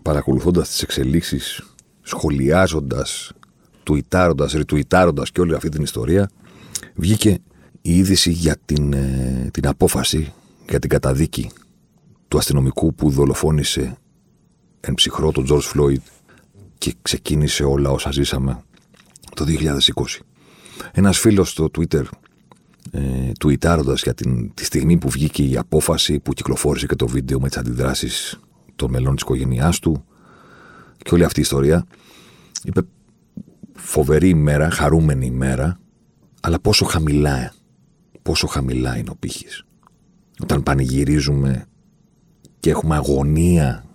[0.02, 1.64] παρακολουθώντας τις εξελίξεις,
[2.02, 3.32] σχολιάζοντας,
[3.84, 6.30] τουιτάροντας, ρητουιτάροντα και όλη αυτή την ιστορία,
[6.96, 7.30] βγήκε
[7.82, 10.34] η είδηση για την, ε, την απόφαση
[10.70, 11.50] για την καταδίκη
[12.28, 13.98] του αστυνομικού που δολοφόνησε
[14.80, 16.02] εν ψυχρό τον George Floyd
[16.78, 18.64] και ξεκίνησε όλα όσα ζήσαμε
[19.36, 20.24] το 2020.
[20.92, 22.04] Ένας φίλος στο Twitter
[22.92, 27.40] ε, τουιτάροντας για την, τη στιγμή που βγήκε η απόφαση που κυκλοφόρησε και το βίντεο
[27.40, 28.40] με τις αντιδράσεις
[28.76, 30.06] των μελών της οικογένειάς του
[30.98, 31.86] και όλη αυτή η ιστορία
[32.64, 32.82] είπε
[33.74, 35.80] φοβερή ημέρα, χαρούμενη ημέρα
[36.42, 37.54] αλλά πόσο χαμηλά
[38.22, 39.64] πόσο χαμηλά είναι ο πύχης.
[40.42, 41.66] Όταν πανηγυρίζουμε
[42.60, 43.86] και έχουμε αγωνία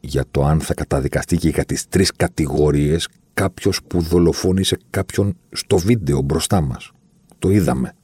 [0.00, 5.78] για το αν θα καταδικαστεί και για τις τρεις κατηγορίες κάποιος που δολοφόνησε κάποιον στο
[5.78, 6.90] βίντεο μπροστά μας.
[7.38, 7.94] Το είδαμε.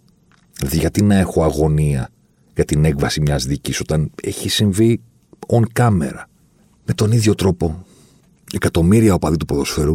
[0.59, 2.09] Δηλαδή γιατί να έχω αγωνία
[2.55, 5.01] για την έκβαση μιας δίκης όταν έχει συμβεί
[5.47, 6.23] on camera;
[6.85, 7.85] Με τον ίδιο τρόπο,
[8.53, 9.93] εκατομμύρια οπαδοί του ποδοσφαίρου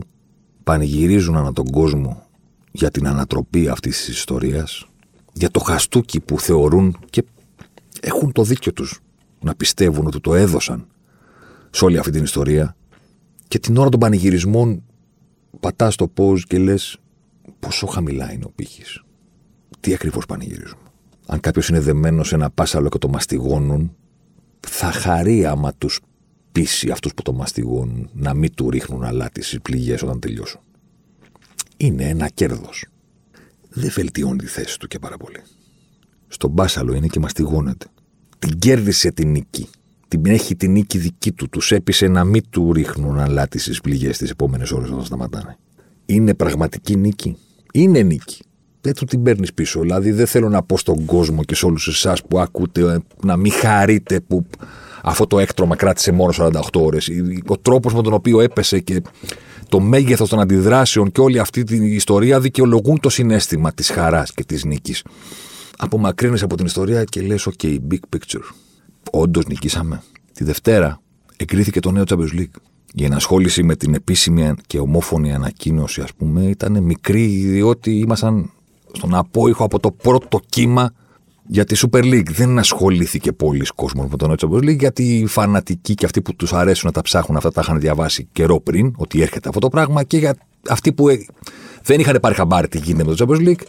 [0.64, 2.24] πανηγυρίζουν ανά τον κόσμο
[2.72, 4.88] για την ανατροπή αυτής της ιστορίας,
[5.34, 7.24] για το χαστούκι που θεωρούν και
[8.02, 9.00] έχουν το δίκιο τους
[9.40, 10.88] να πιστεύουν ότι το έδωσαν
[11.70, 12.76] σε όλη αυτή την ιστορία
[13.48, 14.84] και την ώρα των πανηγυρισμών
[15.62, 16.98] πατάς το pause και λες
[17.60, 19.03] πόσο χαμηλά είναι ο πύχης.
[19.80, 20.82] Τι ακριβώς πανηγυρίζουμε.
[21.27, 23.96] Αν κάποιος είναι δεμένος σε ένα πάσαλο και το μαστιγώνουν,
[24.60, 26.00] θα χαρεί άμα τους
[26.51, 30.62] πείσει αυτούς που το μαστιγώνουν να μην του ρίχνουν αλάτι στις πληγές όταν τελειώσουν.
[31.77, 32.86] Είναι ένα κέρδος.
[33.70, 35.41] Δεν βελτιώνει τη θέση του και πάρα πολύ.
[36.27, 37.86] Στον πάσαλο είναι και μαστιγώνεται.
[38.39, 39.70] Την κέρδισε την νίκη
[40.12, 41.50] την έχει την νίκη δική του.
[41.50, 45.58] Τους έπεισε να μην του ρίχνουν αλάτι στις πληγές τις επόμενες ώρες όταν σταματάνε.
[46.06, 47.38] Είναι πραγματική νίκη.
[47.74, 48.44] Είναι νίκη.
[48.82, 49.80] Δεν του την παίρνεις πίσω.
[49.80, 53.38] Δηλαδή δεν θέλω να πω στον κόσμο και σε όλους εσάς που ακούτε ε, να
[53.38, 54.46] μην χαρείτε που
[55.03, 57.10] αυτό το έκτρωμα κράτησε μόνο 48 ώρες.
[57.48, 59.01] Ο τρόπος με τον οποίο έπεσε και
[59.70, 64.44] το μέγεθος των αντιδράσεων και όλη αυτή την ιστορία δικαιολογούν το συνέστημα της χαράς και
[64.44, 65.03] της νίκης.
[65.77, 68.44] Απομακρύνει από την ιστορία και λες: OK, big picture
[69.11, 70.03] όντως νικήσαμε.
[70.33, 71.01] Τη Δευτέρα
[71.37, 72.61] εκρίθηκε το νέο Champions League.
[72.94, 78.51] Η ενασχόληση με την επίσημη και ομόφωνη ανακοίνωση, ας πούμε, ήταν μικρή, διότι ήμασταν
[78.92, 80.94] στον απόϊχο από το πρώτο κύμα
[81.48, 82.29] για τη Super League.
[82.31, 86.35] Δεν ασχολήθηκε πολλοί κόσμος με το νέο Champions League, γιατί οι φανατικοί και αυτοί που
[86.35, 89.70] τους αρέσουν να τα ψάχνουν αυτά τα είχαν διαβάσει καιρό πριν, ότι έρχεται αυτό το
[89.70, 90.35] πράγμα, και για
[90.70, 91.25] αυτοί που ε,
[91.83, 93.61] δεν είχαν πάρει χαμπάρι τι γίνεται με το Champions League,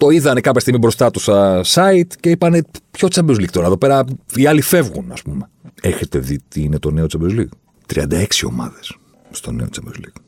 [0.00, 3.66] το είδανε κάποια στιγμή μπροστά τους στα site και είπανε ποιο Champions League τώρα.
[3.66, 5.50] Εδώ πέρα οι άλλοι φεύγουν, ας πούμε.
[5.82, 7.48] Έχετε δει τι είναι το νέο Champions League.
[7.94, 8.96] 36 ομάδες
[9.30, 10.20] στο νέο Champions League.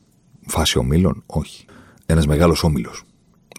[0.47, 1.65] Φάση ομίλων, όχι.
[2.05, 3.03] Ένας μεγάλος όμιλος.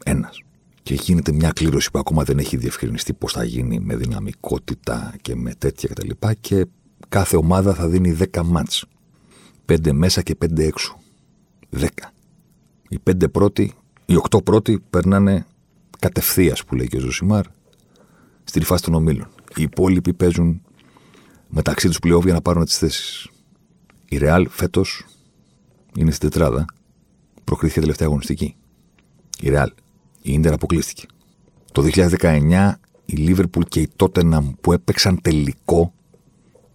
[0.04, 0.40] Ένας.
[0.82, 5.36] Και γίνεται μια κλήρωση που ακόμα δεν έχει διευκρινιστεί πώς θα γίνει με δυναμικότητα και
[5.36, 6.08] με τέτοια κτλ.
[6.18, 6.66] Και, και
[7.08, 8.84] κάθε ομάδα θα δίνει 10 μάτς.
[9.72, 10.98] 5 μέσα και 5 έξω.
[11.76, 11.86] 10.
[12.88, 13.72] Οι 5 πρώτοι,
[14.06, 15.46] οι 8 πρώτοι περνάνε
[16.04, 17.44] κατευθείας που λέει και ο Ζωσιμάρ
[18.44, 19.28] στη φάση των ομίλων.
[19.56, 20.62] Οι υπόλοιποι παίζουν
[21.48, 23.28] μεταξύ τους πλέον για να πάρουν τις θέσεις.
[24.08, 25.04] Η Ρεάλ φέτος
[25.96, 26.64] είναι στην τετράδα.
[27.44, 28.56] Προκρίθηκε τελευταία αγωνιστική.
[29.40, 29.72] Η Ρεάλ.
[30.22, 31.06] Η Ίντερ αποκλείστηκε.
[31.72, 32.72] Το 2019
[33.04, 35.92] η Λίβερπουλ και η Τότεναμ που έπαιξαν τελικό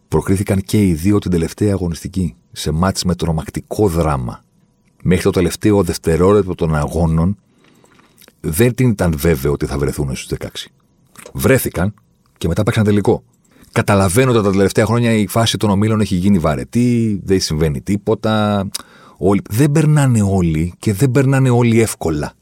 [0.07, 4.43] προκρίθηκαν και οι δύο την τελευταία αγωνιστική σε μάτς με τρομακτικό δράμα.
[5.03, 7.37] Μέχρι το τελευταίο δευτερόλεπτο των αγώνων
[8.39, 10.47] δεν ήταν βέβαιο ότι θα βρεθούν στους 16.
[11.33, 11.93] Βρέθηκαν
[12.37, 13.23] και μετά παίξαν τελικό.
[13.71, 18.67] Καταλαβαίνω ότι τα τελευταία χρόνια η φάση των ομίλων έχει γίνει βαρετή, δεν συμβαίνει τίποτα.
[19.17, 19.41] Όλοι...
[19.49, 22.33] Δεν περνάνε όλοι και δεν περνάνε όλοι εύκολα.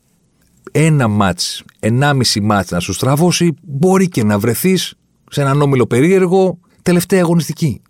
[0.71, 4.93] Ένα μάτς, ενάμιση μάτς να σου στραβώσει, μπορεί και να βρεθείς
[5.29, 7.81] σε έναν όμιλο περίεργο τελευταία αγωνιστική.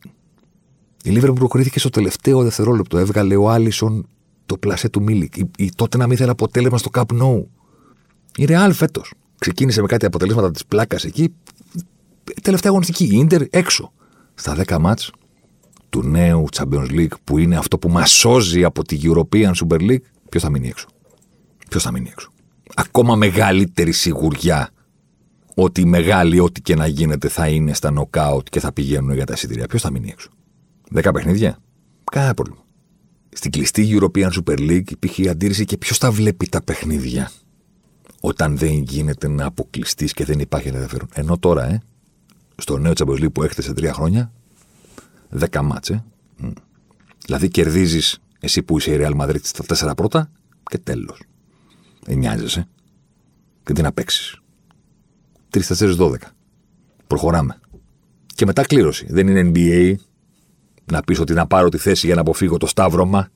[1.04, 2.98] Η Λίβερ προκρίθηκε στο τελευταίο δευτερόλεπτο.
[2.98, 4.08] Έβγαλε ο Άλισον
[4.46, 5.38] το πλασέ του Μίλικ.
[5.38, 7.44] Η, η τότε να μην ήθελε αποτέλεσμα στο Cup No.
[8.38, 11.34] Η Ρεάλ φέτος ξεκίνησε με κάτι αποτελέσματα της πλάκας εκεί.
[12.42, 13.04] Τελευταία αγωνιστική.
[13.04, 13.92] Η Ιντερ έξω.
[14.34, 15.12] Στα 10 μάτς
[15.90, 20.02] του νέου Champions League που είναι αυτό που μας σώζει από τη European Super League,
[20.30, 20.88] ποιος θα μείνει έξω;
[21.70, 22.32] Ποιος θα μείνει έξω;
[22.76, 24.70] Ακόμα μεγαλύτερη σιγουριά
[25.56, 29.26] ότι οι μεγάλοι, ό,τι και να γίνεται, θα είναι στα νοκάουτ και θα πηγαίνουν για
[29.26, 29.68] τα εισιτήρια.
[29.68, 30.30] Ποιος θα μείνει έξω;
[30.96, 31.58] 10 παιχνίδια;
[32.12, 32.66] Κανένα πρόβλημα.
[33.30, 37.32] Στην κλειστή European Super League υπήρχε η αντίρρηση και ποιος θα βλέπει τα παιχνίδια
[38.22, 41.08] όταν δεν γίνεται να αποκλειστείς και δεν υπάρχει ενδιαφέρον.
[41.14, 41.82] Ενώ τώρα, ε,
[42.56, 44.32] στο νέο Champions που έχετε σε τρία χρόνια,
[45.30, 46.04] δέκα μάτσε.
[47.26, 50.32] Δηλαδή κερδίζεις εσύ που είσαι η Real Madrid στα τέσσερα πρώτα
[50.64, 51.22] και τέλος.
[52.06, 52.68] Δεν νοιάζεσαι.
[53.64, 54.42] Και τι να παίξεις.
[55.50, 56.32] Τρεις, τέσσερις, δώδεκα.
[57.08, 57.60] Προχωράμε.
[58.26, 59.06] Και μετά κλήρωση.
[59.10, 59.96] Δεν είναι NBA
[60.86, 63.30] να πεις ότι να πάρω τη θέση για να αποφύγω το σταύρωμα,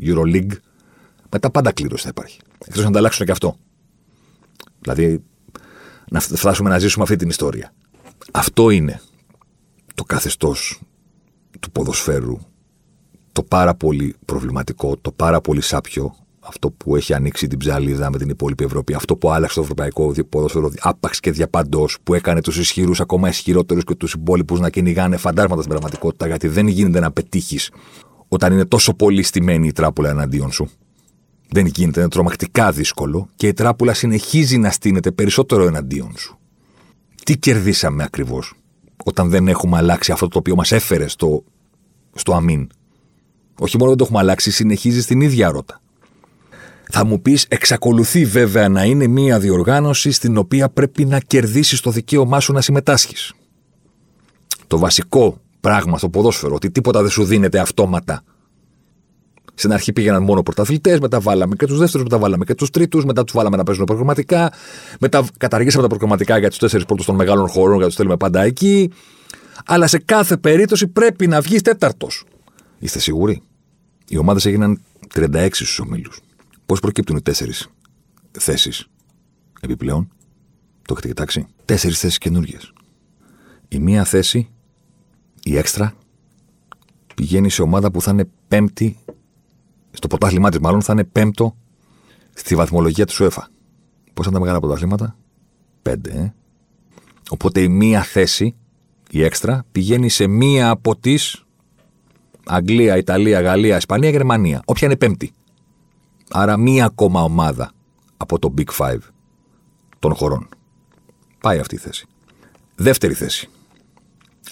[0.00, 0.56] Euroleague.
[1.30, 2.38] Μετά πάντα κλήρωση θα υπάρχει.
[2.66, 3.56] Εκτός να ανταλλάξουν και αυτό.
[4.84, 5.22] Δηλαδή,
[6.10, 7.72] να φτάσουμε να ζήσουμε αυτή την ιστορία.
[8.32, 9.00] Αυτό είναι
[9.94, 10.80] το καθεστώς
[11.60, 12.38] του ποδοσφαίρου
[13.32, 18.18] το πάρα πολύ προβληματικό, το πάρα πολύ σάπιο, αυτό που έχει ανοίξει την ψαλίδα με
[18.18, 22.56] την υπόλοιπη Ευρώπη, αυτό που άλλαξε το ευρωπαϊκό ποδόσφαιρο άπαξ και διαπαντός, που έκανε τους
[22.56, 27.10] ισχυρούς ακόμα ισχυρότερους και τους υπόλοιπους να κυνηγάνε φαντάσματα στην πραγματικότητα, γιατί δεν γίνεται να
[27.10, 27.70] πετύχεις
[28.28, 30.68] όταν είναι τόσο πολύ στημένη η τράπουλα εναντίον σου.
[31.54, 36.38] Δεν γίνεται, είναι τρομακτικά δύσκολο και η τράπουλα συνεχίζει να στείνεται περισσότερο εναντίον σου.
[37.24, 38.54] Τι κερδίσαμε ακριβώς
[39.04, 41.44] όταν δεν έχουμε αλλάξει αυτό το οποίο μας έφερε στο,
[42.14, 42.68] στο αμήν;
[43.58, 45.80] Όχι μόνο δεν το έχουμε αλλάξει, συνεχίζει στην ίδια ρότα.
[46.90, 51.90] Θα μου πεις, εξακολουθεί βέβαια να είναι μια διοργάνωση στην οποία πρέπει να κερδίσεις το
[51.90, 53.32] δικαίωμά σου να συμμετάσχεις.
[54.66, 58.22] Το βασικό πράγμα στο ποδόσφαιρο, ότι τίποτα δεν σου δίνεται αυτόματα.
[59.54, 63.04] Στην αρχή πήγαιναν μόνο πρωταθλητές, μετά βάλαμε και τους δεύτερους, μετά βάλαμε και τους τρίτους,
[63.04, 64.52] μετά τους βάλαμε να παίζουν προγραμματικά,
[65.00, 68.42] μετά καταργήσαμε τα προγραμματικά για τους τέσσερις πρώτους των μεγάλων χωρών, για τους θέλουμε πάντα
[68.42, 68.90] εκεί.
[69.66, 72.24] Αλλά σε κάθε περίπτωση πρέπει να βγεις τέταρτος.
[72.78, 73.42] Είστε σίγουροι;
[74.08, 74.80] Οι ομάδες έγιναν
[75.14, 76.20] 36 στους ομίλους.
[76.66, 77.68] Πώς προκύπτουν οι τέσσερις
[78.38, 78.86] θέσεις
[79.60, 80.08] επιπλέον;
[80.82, 82.72] Το έχετε κοιτάξει; Τέσσερις θέσεις καινούργιες.
[83.68, 84.48] Η μία θέση,
[85.42, 85.94] η έξτρα,
[87.14, 88.98] πηγαίνει σε ομάδα που θα είναι πέμπτη,
[89.94, 91.56] στο πρωτάθλημά της μάλλον, θα είναι πέμπτο
[92.34, 93.48] στη βαθμολογία του ΣΟΕΦΑ.
[94.14, 95.16] Πώ ήταν τα μεγάλα πρωταθλήματα,
[95.82, 96.34] πέντε, ε.
[97.30, 98.54] Οπότε η μία θέση,
[99.10, 101.44] η έξτρα, πηγαίνει σε μία από τις
[102.46, 104.62] Αγγλία, Ιταλία, Γαλλία, Ισπανία, Γερμανία.
[104.64, 105.32] Όποια είναι πέμπτη.
[106.30, 107.72] Άρα μία ακόμα ομάδα
[108.16, 108.98] από το Big Five
[109.98, 110.48] των χωρών.
[111.40, 112.06] Πάει αυτή η θέση.
[112.74, 113.48] Δεύτερη θέση.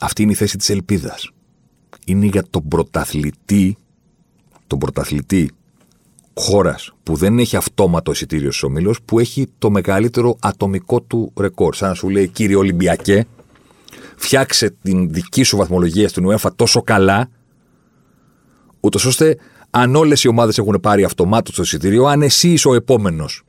[0.01, 1.31] Αυτή είναι η θέση της ελπίδας.
[2.07, 3.77] Είναι για τον πρωταθλητή,
[4.73, 5.51] τον πρωταθλητή
[6.35, 11.75] χώρας που δεν έχει αυτόματο εισιτήριο στους ομίλους, που έχει το μεγαλύτερο ατομικό του ρεκόρ.
[11.75, 13.27] Σαν να σου λέει, κύριε Ολυμπιακέ,
[14.17, 17.29] φτιάξε την δική σου βαθμολογία στην UEFA τόσο καλά,
[18.81, 19.37] ούτως ώστε
[19.71, 23.43] αν όλες οι ομάδες έχουν πάρει αυτομάτως το εισιτήριο, αν εσύ είσαι ο επόμενος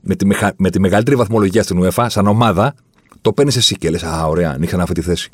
[0.00, 2.74] με, τη με τη μεγαλύτερη βαθμολογία στην UEFA, σαν ομάδα,
[3.20, 5.30] το παίρνεις εσύ και λες: Α, ωραία, ανοίξα αυτή τη θέση.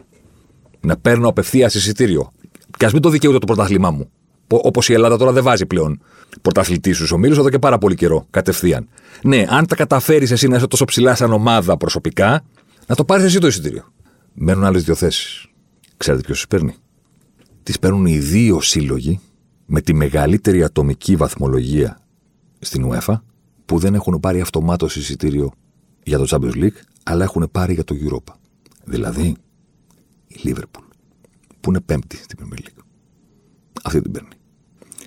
[0.80, 2.33] Να παίρνω απευθείας εισιτήριο.
[2.76, 4.11] Και ας μην το δικαιούται το πρωτάθλημά μου.
[4.48, 6.00] Όπως η Ελλάδα τώρα δεν βάζει πλέον
[6.42, 8.88] πρωταθλητής στους ομίλους εδώ και πάρα πολύ καιρό, κατευθείαν.
[9.22, 12.44] Ναι, αν τα καταφέρεις εσύ να είσαι τόσο ψηλά σαν ομάδα προσωπικά,
[12.87, 13.92] να το πάρεις εσύ το εισιτήριο.
[14.35, 15.46] Μένουν άλλες δύο θέσεις.
[15.96, 16.74] Ξέρετε ποιος τις παίρνει;
[17.62, 19.20] Τις παίρνουν οι δύο σύλλογοι
[19.66, 21.98] με τη μεγαλύτερη ατομική βαθμολογία
[22.59, 23.14] στην UEFA
[23.64, 25.52] που δεν έχουν πάρει αυτομάτως εισιτήριο
[26.02, 28.35] για το Champions League, αλλά έχουν πάρει για το Europa.
[28.85, 29.37] Δηλαδή,
[30.26, 30.85] η Liverpool,
[31.61, 32.74] που είναι πέμπτη στην Premier League.
[33.85, 34.29] Αυτή την παίρνει.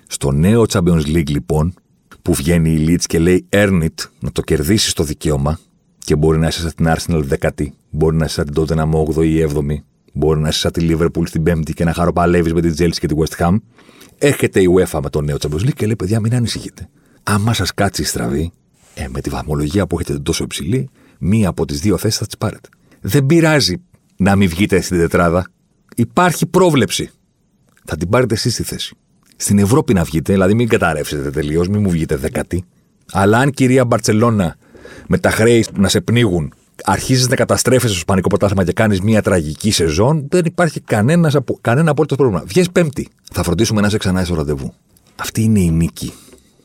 [0.08, 1.74] Στο νέο Champions League, λοιπόν,
[2.22, 5.60] που βγαίνει η Leeds και λέει Earn it, να το κερδίσεις το δικαίωμα
[5.98, 9.26] και μπορεί να είσαι σαν την Arsenal δεκατή, μπορεί να είσαι σαν την Tottenham 8η
[9.26, 9.78] ή 7η,
[10.14, 13.08] μπορεί να είσαι σαν τη Liverpool στην πέμπτη και να χαροπαλεύεις με την Chelsea και
[13.08, 13.58] τη West Ham
[14.18, 16.90] Έρχεται η UEFA με το νέο Champions League και λέει: Παιδιά, μην ανησυχείτε.
[17.24, 18.52] Άμα σας κάτσει η στραβή,
[18.94, 22.38] ε, με τη βαθμολογία που έχετε τόσο υψηλή, μία από τις δύο θέσεις θα τις
[22.38, 22.70] πάρετε.
[23.02, 23.76] Δεν πειράζει
[24.18, 25.48] να μην βγείτε στην τετράδα.
[25.96, 27.10] Υπάρχει πρόβλεψη.
[27.88, 28.96] Θα την πάρετε εσείς στη θέση.
[29.36, 32.64] Στην Ευρώπη να βγείτε, δηλαδή μην καταρρεύσετε τελείως, μην μου βγείτε δεκατή.
[33.12, 34.56] Αλλά αν κυρία Μπαρσελόνα
[35.08, 39.22] με τα χρέη να σε πνίγουν αρχίζεις να καταστρέφεσαι στο Ισπανικό πρωτάθλημα και κάνεις μια
[39.22, 42.44] τραγική σεζόν, δεν υπάρχει κανένας, κανένα απόλυτο πρόβλημα.
[42.46, 43.08] Βγες πέμπτη.
[43.32, 44.74] Θα φροντίσουμε να είσαι ξανά στο ραντεβού.
[45.16, 46.14] Αυτή είναι η νίκη.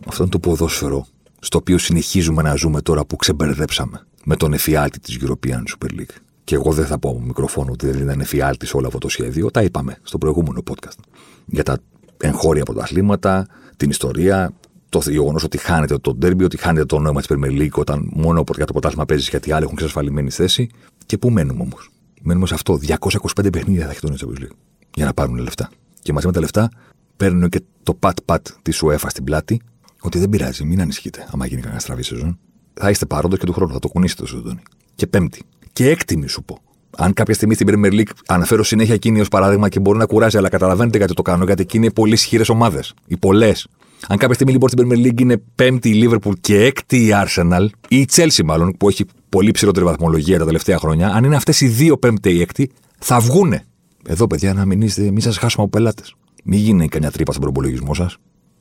[0.07, 1.07] Αυτό είναι το ποδόσφαιρο
[1.39, 6.17] στο οποίο συνεχίζουμε να ζούμε τώρα που ξεμπερδέψαμε με τον εφιάλτη της European Super League.
[6.45, 9.51] Και εγώ δεν θα πω από μικροφόνο ότι δεν ήταν εφιάλτης όλο αυτό το σχέδιο.
[9.51, 10.99] Τα είπαμε στο προηγούμενο podcast.
[11.47, 11.79] Για τα
[12.17, 14.53] εγχώρια πρωταθλήματα, την ιστορία,
[14.89, 18.45] το γεγονός ότι χάνεται το ντέρμπι, ότι χάνεται το νόημα της Premier League όταν μόνο
[18.57, 20.69] για το πρωτάθλημα παίζεις γιατί άλλοι έχουν εξασφαλισμένη θέση.
[21.07, 21.91] Και πού μένουμε όμως;
[22.23, 22.79] Μένουμε σε αυτό.
[22.87, 24.57] 225 παιχνίδια θα έχει το Champions League
[24.95, 25.71] για να πάρουν λεφτά.
[26.01, 26.71] Και μαζί με τα λεφτά
[27.17, 29.61] παίρνουν και το πατ-πατ της UEFA στην πλάτη
[30.01, 31.29] ότι δεν πειράζει, μην ανησυχείτε.
[31.33, 32.39] Άμα γίνει κανένα στραβή σεζόν,
[32.75, 34.63] θα είστε παρόντο και του χρόνου θα το κουνήσετε στο ζωτόνι.
[34.95, 35.43] Και πέμπτη.
[35.73, 36.59] Και έκτιμη σου πω.
[36.97, 40.37] Αν κάποια στιγμή στην Premier League αναφέρω συνέχεια εκείνη ως παράδειγμα και μπορεί να κουράζει,
[40.37, 42.95] αλλά καταλαβαίνετε γιατί το κάνω, γιατί εκείνη είναι πολύ ισχυρές ομάδες.
[43.07, 43.67] Οι πολλές.
[44.09, 47.67] Αν κάποια στιγμή λοιπόν στην Premier League είναι πέμπτη η Liverpool και έκτη η Arsenal,
[47.89, 51.61] ή η Chelsea μάλλον, που έχει πολύ ψηλότερη βαθμολογία τα τελευταία χρόνια, αν είναι αυτές
[51.61, 53.65] οι δύο πέμπτη ή έκτη, θα βγούνε.
[54.07, 56.15] Εδώ, παιδιά, να μην, είστε, μην σας χάσουμε από πελάτες.
[56.45, 58.17] Μην γίνει κανένα τρύπα στον προπολογισμό σας.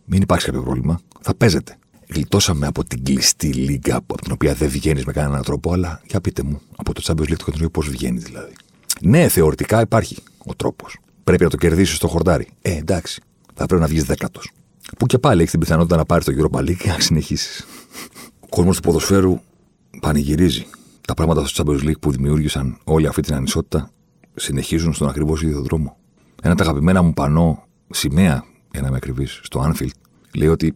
[0.06, 1.00] Μην υπάρξει κάποιο πρόβλημα.
[1.22, 1.78] Θα παίζετε.
[2.14, 6.22] Γλιτώσαμε από την κλειστή λίγα από την οποία δεν βγαίνεις με κανέναν τρόπο, αλλά για
[6.22, 8.54] πείτε μου, από το Champions League το καινούριο πώς βγαίνεις δηλαδή;
[9.02, 10.18] Ναι, θεωρητικά υπάρχει.
[10.46, 10.98] ο τρόπος.
[11.24, 12.48] Πρέπει να το κερδίσεις στο χορτάρι.
[12.62, 13.22] Ε, εντάξει,
[13.54, 14.52] θα πρέπει να βγεις δέκατος.
[14.98, 17.66] Που και πάλι έχεις την πιθανότητα να πάρεις το Europa League και να συνεχίσεις.
[18.40, 19.40] Ο κόσμος του ποδοσφαίρου
[20.02, 20.66] πανηγυρίζει.
[21.08, 23.92] Τα πράγματα στο Champions League που δημιούργησαν όλη αυτή την ανισότητα
[24.36, 25.98] συνεχίζουν στον ακριβώς ίδιο δρόμο.
[26.42, 29.90] Ένα τα αγαπημένα μου πανό, σημαία, για να είμαι ακριβής, στο Anfield,
[30.36, 30.76] λέει ότι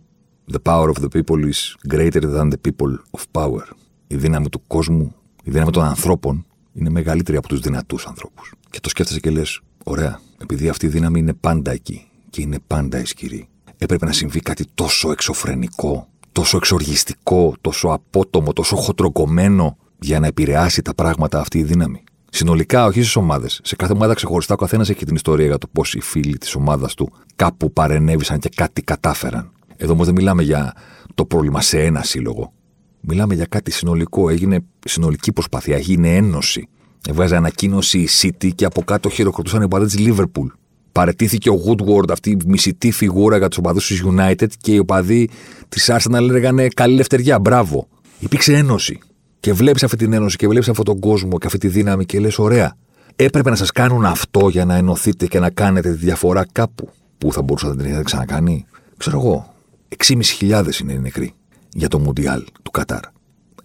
[0.52, 3.64] The power of the people is greater than the people of power.
[4.08, 8.54] Η δύναμη του κόσμου, η δύναμη των ανθρώπων είναι μεγαλύτερη από τους δυνατούς ανθρώπους.
[8.70, 12.58] Και το σκέφτεσαι και λες, ωραία, επειδή αυτή η δύναμη είναι πάντα εκεί και είναι
[12.68, 20.20] πάντα ισχυρή, έπρεπε να συμβεί κάτι τόσο εξωφρενικό, τόσο εξοργιστικό, τόσο απότομο, τόσο χοντροκομμένο για
[20.20, 22.04] να επηρεάσει τα πράγματα αυτή η δύναμη.
[22.30, 23.60] Συνολικά, όχι στις ομάδες.
[23.64, 26.56] Σε κάθε ομάδα ξεχωριστά, ο καθένας έχει την ιστορία για το πώς οι φίλοι της
[26.56, 29.52] ομάδας του κάπου παρενέβησαν και κάτι κατάφεραν.
[29.78, 30.74] Εδώ όμως δεν μιλάμε για
[31.16, 32.54] το πρόβλημα σε ένα σύλλογο.
[33.02, 34.30] Μιλάμε για κάτι συνολικό.
[34.30, 35.76] Έγινε συνολική προσπάθεια.
[35.76, 36.68] Έγινε ένωση.
[37.08, 40.48] Έβγαζε ανακοίνωση η City και από κάτω χειροκροτούσαν οι οπαδοί της Liverpool.
[40.92, 45.30] Παρετήθηκε ο Woodward, αυτή η μισητή φιγούρα για τους οπαδούς της United και οι οπαδοί
[45.70, 47.40] της Arsenal λέγανε καλή λευτεριά.
[47.40, 47.88] Μπράβο.
[48.20, 49.00] Υπήρξε ένωση.
[49.40, 52.20] Και βλέπεις αυτή την ένωση και βλέπεις αυτόν τον κόσμο και αυτή τη δύναμη και
[52.20, 52.76] λες: Ωραία.
[53.16, 56.90] Έπρεπε να σας κάνουν αυτό για να ενωθείτε και να κάνετε τη διαφορά κάπου.
[57.18, 58.66] Πού θα μπορούσατε να την έχετε ξανακάνει;
[58.98, 59.55] Ξέρω εγώ.
[59.98, 61.34] 6.500 είναι οι νεκροί
[61.74, 63.04] για το Μουντιάλ του Κατάρ.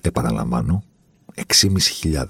[0.00, 0.82] Επαναλαμβάνω,
[1.34, 2.24] 6.500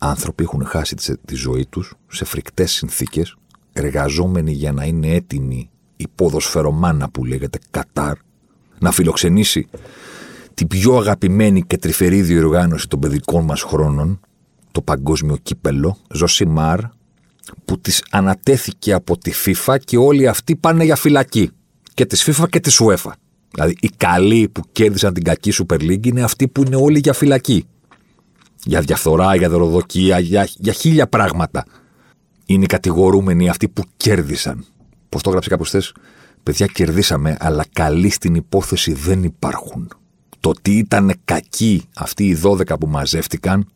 [0.00, 3.36] άνθρωποι έχουν χάσει τη ζωή τους σε φρικτές συνθήκες,
[3.72, 8.16] εργαζόμενοι για να είναι έτοιμοι η ποδοσφαιρομάνα που λέγεται Κατάρ
[8.78, 9.68] να φιλοξενήσει
[10.54, 14.20] την πιο αγαπημένη και τρυφερή διοργάνωση των παιδικών μας χρόνων,
[14.72, 16.80] το παγκόσμιο κύπελο, Ζωσιμάρ,
[17.64, 21.50] που της ανατέθηκε από τη FIFA και όλοι αυτοί πάνε για φυλακή.
[21.94, 23.10] Και της FIFA και της UEFA.
[23.56, 27.12] Δηλαδή οι καλοί που κέρδισαν την κακή Super League είναι αυτοί που είναι όλοι για
[27.12, 27.64] φυλακή.
[28.64, 31.64] Για διαφθορά, για δωροδοκία, για, για χίλια πράγματα.
[32.46, 34.64] Είναι οι κατηγορούμενοι αυτοί που κέρδισαν.
[35.08, 35.92] Πώς το έγραψε κάποιος χθες,
[36.42, 39.88] Παιδιά, κερδίσαμε, αλλά καλοί στην υπόθεση δεν υπάρχουν.
[40.40, 43.68] Το ότι ήταν κακοί αυτοί οι 12 που μαζεύτηκαν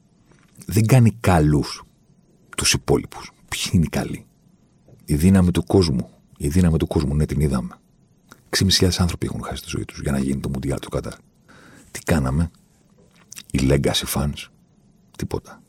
[0.66, 1.82] δεν κάνει καλούς
[2.56, 3.32] τους υπόλοιπους.
[3.48, 4.24] Ποιοι είναι οι καλοί;
[5.04, 6.08] Η δύναμη του κόσμου.
[6.36, 7.74] Η δύναμη του κόσμου, ναι, την είδαμε.
[8.56, 11.14] 6.500 άνθρωποι έχουν χάσει τη ζωή τους για να γίνει το Μουντιάλ του Κατάρ.
[11.90, 12.50] Τι κάναμε,
[13.50, 14.48] οι legacy fans,
[15.16, 15.62] τίποτα.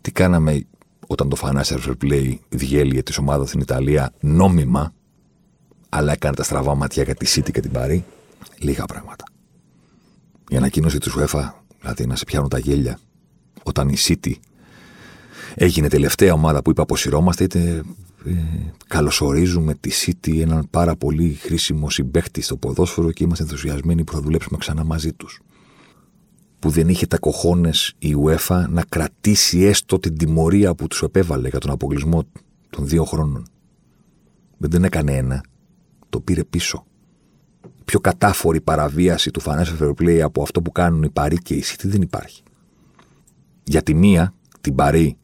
[0.00, 0.66] Τι κάναμε
[1.06, 4.94] όταν το Financial Fair Play διέλυε τη ομάδα στην Ιταλία νόμιμα,
[5.88, 8.04] αλλά έκανε τα στραβά ματιά για τη City και την Παρή,
[8.58, 9.24] λίγα πράγματα.
[10.48, 12.98] Η ανακοίνωση της UEFA, δηλαδή να σε πιάνουν τα γέλια,
[13.62, 14.32] όταν η City
[15.54, 17.82] έγινε τελευταία ομάδα που είπε αποσυρώμαστε, είτε
[18.26, 24.12] ε, καλωσορίζουμε τη City, έναν πάρα πολύ χρήσιμο συμπέχτη στο ποδόσφαιρο και είμαστε ενθουσιασμένοι που
[24.12, 25.40] θα δουλέψουμε ξανά μαζί τους.
[26.58, 31.48] Που δεν είχε τα κοχώνες η UEFA να κρατήσει έστω την τιμωρία που τους επέβαλε
[31.48, 32.22] για τον αποκλεισμό
[32.70, 33.46] των δύο χρόνων.
[34.56, 35.44] Δεν την έκανε ένα,
[36.08, 36.84] το πήρε πίσω.
[37.64, 41.54] Η πιο κατάφορη παραβίαση του Financial Fair Play από αυτό που κάνουν οι Παρή και
[41.54, 42.42] η City δεν υπάρχει.
[43.64, 45.16] Για τη μία, την Παρή,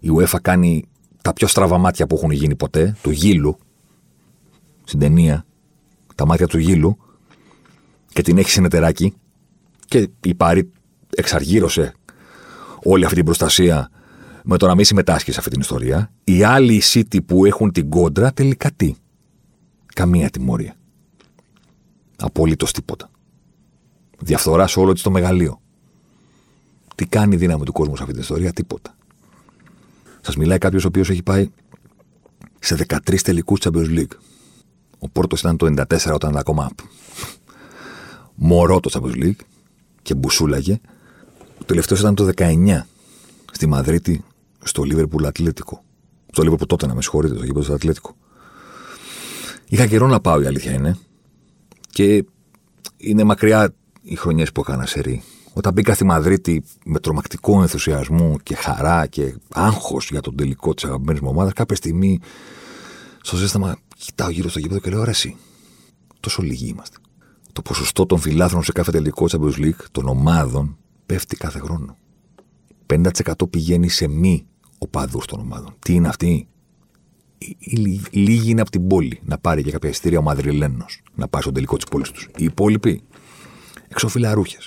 [0.00, 0.84] η UEFA κάνει
[1.24, 3.58] τα πιο στραβά μάτια που έχουν γίνει ποτέ, του γύλου,
[4.84, 5.46] στην ταινία,
[6.14, 6.96] τα μάτια του γύλου,
[8.08, 9.14] και την έχει συνεταιράκι,
[9.86, 10.70] και η Πάρη
[11.16, 11.94] εξαργύρωσε
[12.82, 13.90] όλη αυτή την προστασία
[14.44, 16.12] με το να μην συμμετάσχει σε αυτή την ιστορία.
[16.24, 18.94] Οι άλλοι City που έχουν την κόντρα τελικά τι;
[19.94, 20.74] Καμία τιμωρία.
[22.16, 23.10] Απολύτως τίποτα.
[24.18, 25.60] Διαφθοράς σε όλο της το μεγαλείο.
[26.94, 28.96] Τι κάνει η δύναμη του κόσμου σε αυτή την ιστορία, τίποτα.
[30.24, 31.50] Σας μιλάει κάποιος ο οποίος έχει πάει
[32.60, 34.16] σε 13 τελικούς Champions League.
[34.98, 36.70] Ο πρώτο ήταν το 94 όταν ήταν ακόμα
[38.34, 39.40] μωρό το Champions League
[40.02, 40.80] και μπουσούλαγε.
[41.60, 42.80] Ο τελευταίος ήταν το 19
[43.52, 44.24] στη Μαδρίτη
[44.62, 45.84] στο Liverpool Ατλέτικο.
[46.32, 48.16] Στο Liverpool τότε να με συγχωρείτε, στο γήπεδο του Ατλέτικο.
[49.68, 50.98] Είχα καιρό να πάω, η αλήθεια είναι.
[51.90, 52.24] Και
[52.96, 55.22] είναι μακριά οι χρονιές που έκανα σερή.
[55.54, 60.84] Όταν μπήκα στη Μαδρίτη με τρομακτικό ενθουσιασμό και χαρά και άγχος για τον τελικό της
[60.84, 62.20] αγαπημένης μου ομάδας, κάποια στιγμή
[63.22, 65.12] στο ζέσταμα κοιτάω γύρω στο γήπεδο και λέω: Ρε,
[66.20, 66.96] τόσο λίγοι είμαστε.
[67.52, 71.96] Το ποσοστό των φιλάθρων σε κάθε τελικό Champions League των ομάδων πέφτει κάθε χρόνο.
[72.86, 74.46] 50% πηγαίνει σε μη
[74.78, 75.74] οπαδούς των ομάδων.
[75.78, 76.48] Τι είναι αυτή,
[78.10, 81.54] Λίγοι είναι από την πόλη να πάρει για κάποια ειστήρια ο Μαδριλένος να πάει στον
[81.54, 82.28] τελικό της πόλης τους.
[82.36, 83.02] Οι υπόλοιποι
[83.88, 84.58] εξοφυλαρούχε.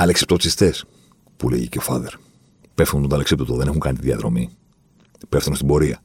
[0.00, 0.84] Αλεξιπτοτσιστές,
[1.36, 2.12] που λέγει και ο Φάδερ.
[2.74, 4.50] Πέφτουν τον αλεξίπτωτο, δεν έχουν κάνει τη διαδρομή.
[5.28, 6.02] Πέφτουν στην πορεία.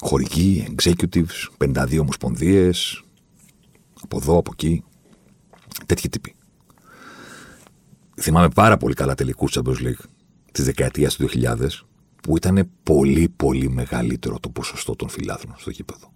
[0.00, 3.04] Χωρικοί, executives, 52 ομοσπονδίες,
[4.02, 4.84] από εδώ, από εκεί.
[5.86, 6.34] Τέτοιοι τύποι.
[8.20, 10.04] Θυμάμαι πάρα πολύ καλά τελικούς Champions League
[10.52, 11.86] της δεκαετίας του 2000
[12.22, 16.12] που ήταν πολύ πολύ μεγαλύτερο το ποσοστό των φιλάθρων στο γήπεδο.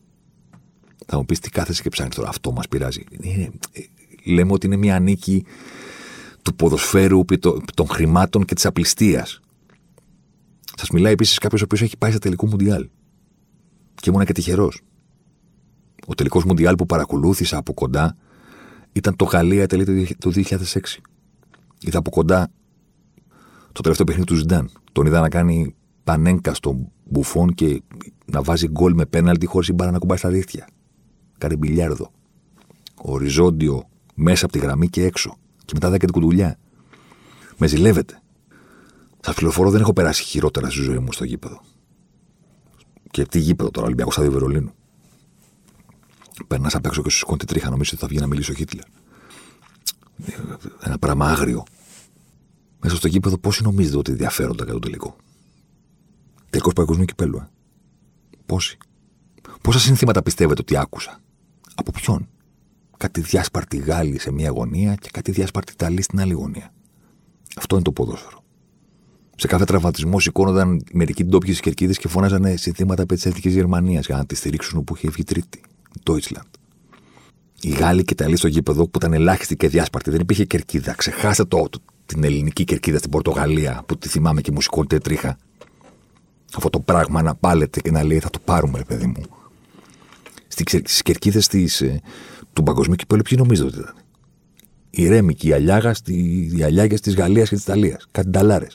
[1.06, 3.04] Θα μου πεις τι κάθεσαι και ψάχνεις τώρα, αυτό μας πειράζει.
[3.20, 3.80] Είναι, ε,
[4.24, 5.44] λέμε ότι είναι μια νίκη
[6.42, 7.24] του ποδοσφαίρου,
[7.74, 9.40] των χρημάτων και της απληστίας.
[10.76, 12.88] Σας μιλάει επίσης κάποιος ο οποίος έχει πάει στα τελικό Μουντιάλ.
[13.94, 14.81] Και ήμουν και τυχερός.
[16.07, 18.16] Ο τελικός Μουντιάλ που παρακολούθησα από κοντά
[18.92, 21.00] ήταν το Γαλλία τελείται το 2006.
[21.81, 22.50] Είδα από κοντά
[23.72, 24.70] το τελευταίο παιχνίδι του Ζντάν.
[24.92, 25.74] Τον είδα να κάνει
[26.05, 27.83] πανέγκα στον μπουφόν και
[28.26, 30.68] να βάζει γκολ με πέναλτι χωρίς η μπάρα να κουμπάει στα δίχτυα.
[31.38, 32.12] Κάνει μπιλιάρδο.
[32.94, 35.37] Οριζόντιο μέσα από τη γραμμή και έξω.
[35.72, 36.58] Και μετά δέκα την κουντουλιά.
[37.56, 38.22] Με ζηλεύεται.
[39.20, 41.61] Σα πληροφορώ, δεν έχω περάσει χειρότερα στη ζωή μου στο γήπεδο.
[43.11, 44.72] Και τι γήπεδο τώρα, Ολυμπιακό Στάδιο Βερολίνου.
[46.46, 48.85] Περνάς απ' έξω και σου σηκώνει τρίχα, νομίζω ότι θα βγει να μιλήσει ο Χίτλερ.
[50.80, 51.62] Ένα πράγμα άγριο.
[52.80, 55.16] Μέσα στο γήπεδο, πόσοι νομίζετε ότι ενδιαφέρονται για το τελικό;
[56.50, 57.48] Τελικός παγκοσμίου κυπέλου, ε.
[58.46, 58.78] Πόσοι;
[59.62, 61.20] Πόσα συνθήματα πιστεύετε ότι άκουσα;
[61.74, 62.28] Από ποιον;
[63.02, 66.72] Κάτι διάσπαρτη Γάλλη σε μία γωνία και κάτι διάσπαρτη Ιταλή στην άλλη γωνία.
[67.56, 68.44] Αυτό είναι το ποδόσφαιρο.
[69.36, 74.16] Σε κάθε τραυματισμό σηκώνονταν μερικοί ντόπιοι κερκίδες και φώναζαν συνθήματα επί της Εθνικής Γερμανίας για
[74.16, 75.60] να τη στηρίξουν που είχε βγει τρίτη.
[76.04, 76.50] Deutschland.
[77.60, 80.92] Οι Γάλλοι και Ιταλοί στο γήπεδο που ήταν ελάχιστοι και διάσπαρτοι, δεν υπήρχε κερκίδα.
[80.92, 81.68] Ξεχάστε το,
[82.06, 85.38] την ελληνική κερκίδα στην Πορτογαλία που τη θυμάμαι και μου σηκώνεται τρίχα.
[86.56, 89.22] Αυτό το πράγμα να πάλετε και να λέει θα το πάρουμε, ρε παιδί μου.
[90.84, 91.48] Στις κερκίδες
[91.80, 92.00] ε,
[92.52, 93.94] του παγκοσμίου κυπέλου, ποιοι νομίζετε ότι ήταν;
[94.90, 95.94] Η Ρέμικη, η Αλιάγα,
[96.56, 98.06] οι Αλιάγες της Γαλλίας και της Ιταλίας.
[98.10, 98.66] Κάτι νταλάρε.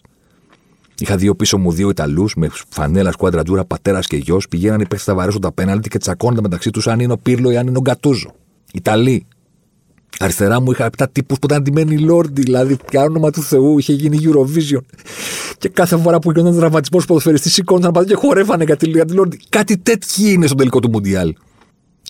[0.99, 4.47] Είχα δύο πίσω μου δύο Ιταλούς με φανέλα σκουάντρα τζούρα, πατέρας και γιος.
[4.47, 7.57] Πηγαίναν υπέρ στα βαρέσουν τα πέναλτι και τσακώνονταν μεταξύ τους αν είναι ο Πύρλο ή
[7.57, 8.33] αν είναι ο Γκατούζο.
[8.73, 9.25] Ιταλοί.
[10.19, 13.93] Αριστερά μου είχα επτά τύπους που ήταν ντυμένοι Λόρντι, δηλαδή πια όνομα του Θεού είχε
[13.93, 14.81] γίνει Eurovision.
[15.57, 19.39] Και κάθε φορά που γινόταν τραυματισμός ποδοσφαιριστή, σηκώνονταν πάντα και χορεύανε για τη, Λόρντι.
[19.49, 21.33] Κάτι τέτοιοι είναι στο τελικό του Μουντιάλ.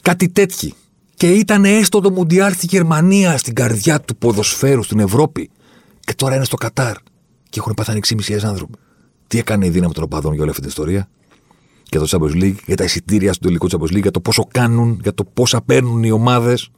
[0.01, 0.73] Κάτι τέτοιοι.
[1.17, 5.49] Και ήταν έστω το Μουντιάλ στη Γερμανία, στην καρδιά του ποδοσφαίρου, στην Ευρώπη.
[5.99, 6.95] Και τώρα είναι στο Κατάρ.
[7.49, 8.77] Και έχουν πάθει 6.500 άνθρωποι.
[9.27, 11.09] Τι έκανε η δύναμη των οπαδών για όλη αυτή την ιστορία;
[11.89, 14.99] Για το Champions League, για τα εισιτήρια στο τελικό Champions League, για το πόσο κάνουν,
[15.01, 16.69] για το πόσα παίρνουν οι ομάδες.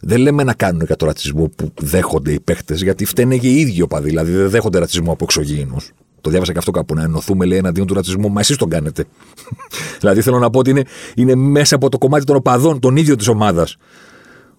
[0.00, 3.60] Δεν λέμε να κάνουν για το ρατσισμό που δέχονται οι παίχτε, γιατί φταίνε και οι
[3.60, 4.08] ίδιοι οπαδοί.
[4.08, 5.92] Δηλαδή δεν δέχονται ρατσισμό από εξωγήινους.
[6.20, 8.30] Το διάβασα και αυτό κάπου να ενωθούμε, λέει, εναντίον του ρατσισμού.
[8.30, 9.04] Μα εσείς τον κάνετε.
[10.00, 13.16] δηλαδή θέλω να πω ότι είναι, είναι μέσα από το κομμάτι των οπαδών, τον ίδιο
[13.16, 13.76] της ομάδας,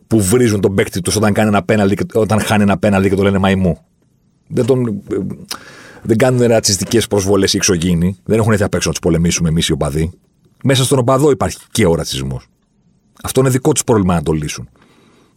[0.07, 3.23] που βρίζουν τον παίκτη τους όταν, κάνει ένα πέναλι, όταν χάνει ένα πέναλι και το
[3.23, 3.77] λένε μαϊμού.
[4.47, 5.01] Δεν, τον,
[6.01, 8.17] δεν κάνουν ρατσιστικές προσβολές οι εξωγήινοι.
[8.23, 10.11] Δεν έχουν έρθει απ' έξω να τους πολεμήσουμε εμείς οι οπαδοί.
[10.63, 12.47] Μέσα στον οπαδό υπάρχει και ο ρατσισμός.
[13.23, 14.69] Αυτό είναι δικό τους πρόβλημα να το λύσουν.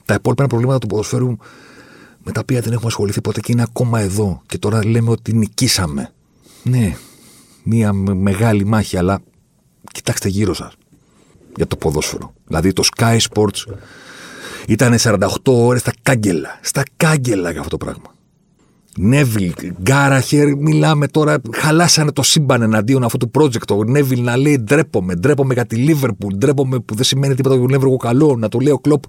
[0.05, 1.37] Τα υπόλοιπα προβλήματα του ποδοσφαίρου
[2.25, 4.43] με τα οποία δεν έχουμε ασχοληθεί ποτέ και είναι ακόμα εδώ.
[4.47, 6.13] Και τώρα λέμε ότι νικήσαμε.
[6.63, 6.97] Ναι,
[7.63, 9.21] μία μεγάλη μάχη, αλλά
[9.93, 10.73] κοιτάξτε γύρω σας
[11.57, 12.33] για το ποδόσφαιρο.
[12.47, 13.75] Δηλαδή το Sky Sports
[14.67, 16.59] ήταν 48 ώρες στα κάγκελα.
[16.63, 18.14] Στα κάγκελα για αυτό το πράγμα.
[18.99, 19.53] Νέβιλ,
[19.83, 21.41] Γκάραχερ, μιλάμε τώρα.
[21.53, 23.77] Χαλάσανε το σύμπαν εναντίον αυτού του project.
[23.77, 27.65] Ο Νέβιλ να λέει ντρέπομαι, ντρέπομαι για τη Λίβερπουλ, ντρέπομαι που δεν σημαίνει τίποτα για
[27.67, 28.37] τον Εύρωγο καλό.
[28.39, 29.03] Να το λέει ο Κλοπ,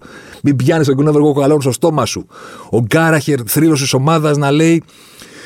[0.43, 2.27] μην πιάνεις τον Εύρωγο καλό στο στόμα σου.
[2.69, 4.83] Ο Γκάραχερ, θρύλος της ομάδας, να λέει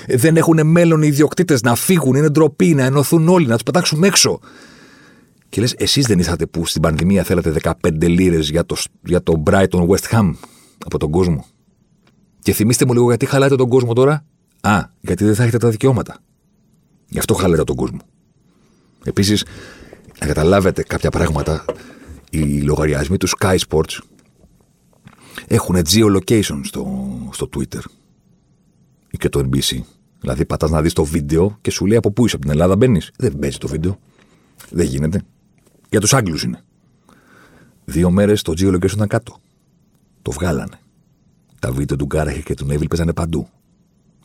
[0.08, 4.08] δεν έχουν μέλλον οι ιδιοκτήτες να φύγουν, είναι ντροπή, να ενωθούν όλοι, να τους πετάξουμε
[4.08, 4.39] έξω.
[5.49, 9.43] Και λες, εσείς δεν ήσατε που στην πανδημία θέλατε 15 λίρες για το, για το
[9.45, 10.32] Brighton West Ham
[10.86, 11.45] από τον κόσμο.
[12.41, 14.25] Και θυμίστε μου λίγο γιατί χαλάτε τον κόσμο τώρα;
[14.62, 16.17] Α, γιατί δεν θα έχετε τα δικαιώματα.
[17.10, 17.99] Γι' αυτό χαλάτε τον κόσμο.
[19.04, 19.45] Επίσης,
[20.19, 21.65] να καταλάβετε κάποια πράγματα,
[22.30, 23.99] οι λογαριασμοί του Sky Sports
[25.47, 27.82] έχουν geolocation στο, στο Twitter
[29.12, 29.80] ή και το NBC.
[30.19, 32.75] Δηλαδή, πατάς να δεις το βίντεο και σου λέει από πού είσαι, από την Ελλάδα
[32.75, 33.12] μπαίνεις.
[33.17, 33.99] Δεν παίζει το βίντεο.
[34.69, 35.21] Δεν γίνεται.
[35.89, 36.63] Για τους Άγγλους είναι.
[37.86, 39.38] Δύο μέρες το geolocation ήταν κάτω.
[40.21, 40.78] Το βγάλανε.
[41.59, 43.47] Τα βίντεο του Γκάραχερ και του Νέβιλ παίζανε παντού.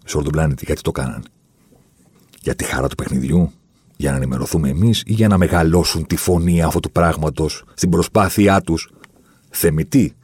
[0.04, 0.64] Σε όλο τον πλανήτη.
[0.64, 1.22] Γιατί το κάνανε.
[2.40, 3.52] Για τη χαρά του παιχνιδιού,
[3.96, 8.60] για να ενημερωθούμε εμείς ή για να μεγαλώσουν τη φωνή αυτού του πράγματος στην προσπάθειά
[8.60, 8.90] τους.
[9.50, 10.14] Θεμητή,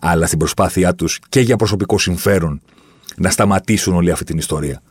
[0.00, 2.60] αλλά στην προσπάθειά τους και για προσωπικό συμφέρον
[3.16, 4.82] να σταματήσουν όλη αυτή την ιστορία.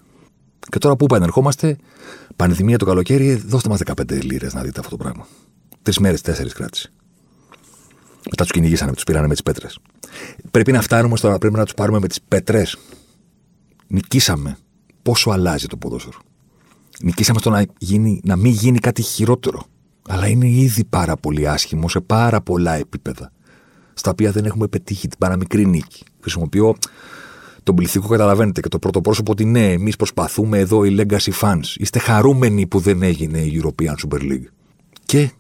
[0.70, 1.78] Και τώρα που επανερχόμαστε,
[2.36, 5.28] πανδημία το καλοκαίρι, δώστε μας 15 λίρες να δείτε αυτό το πράγμα.
[5.82, 6.92] Τρεις μέρες, τέσσερις κράτηση.
[8.30, 9.80] Μετά τους κυνηγήσανε, τους πήρανε με τις πέτρες.
[10.52, 12.78] Πρέπει να φτάνουμε στο να πρέπει να τους πάρουμε με τις πέτρες.
[13.88, 14.58] Νικήσαμε.
[15.02, 16.20] Πόσο αλλάζει το ποδόσφαιρο.
[17.02, 19.64] Νικήσαμε στο να, γίνει, να μην γίνει κάτι χειρότερο.
[20.08, 23.32] Αλλά είναι ήδη πάρα πολύ άσχημο σε πάρα πολλά επίπεδα.
[23.94, 26.04] Στα οποία δεν έχουμε πετύχει την παραμικρή νίκη.
[26.22, 26.76] Χρησιμοποιώ
[27.64, 31.76] τον πληθυκό καταλαβαίνετε και το πρωτοπρόσωπο ότι ναι, εμείς προσπαθούμε εδώ οι legacy fans.
[31.76, 34.48] Είστε χαρούμενοι που δεν έγινε η European Super League.
[35.06, 35.32] Και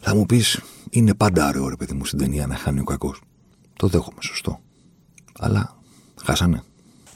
[0.00, 0.60] θα μου πεις,
[0.90, 3.20] είναι πάντα ωραίο ρε παιδί μου στην ταινία να χάνει ο κακός.
[3.76, 4.60] Το δέχομαι, σωστό.
[5.38, 5.80] Αλλά
[6.24, 6.62] χάσανε.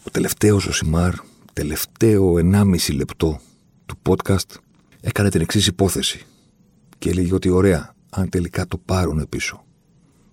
[0.06, 1.14] Ο τελευταίο Ζωσιμάρ,
[1.52, 3.40] τελευταίο 1,5 λεπτό
[3.86, 4.56] του podcast,
[5.00, 6.26] έκανε την εξής υπόθεση.
[6.98, 9.64] Και έλεγε ότι ωραία, αν τελικά το πάρουν πίσω.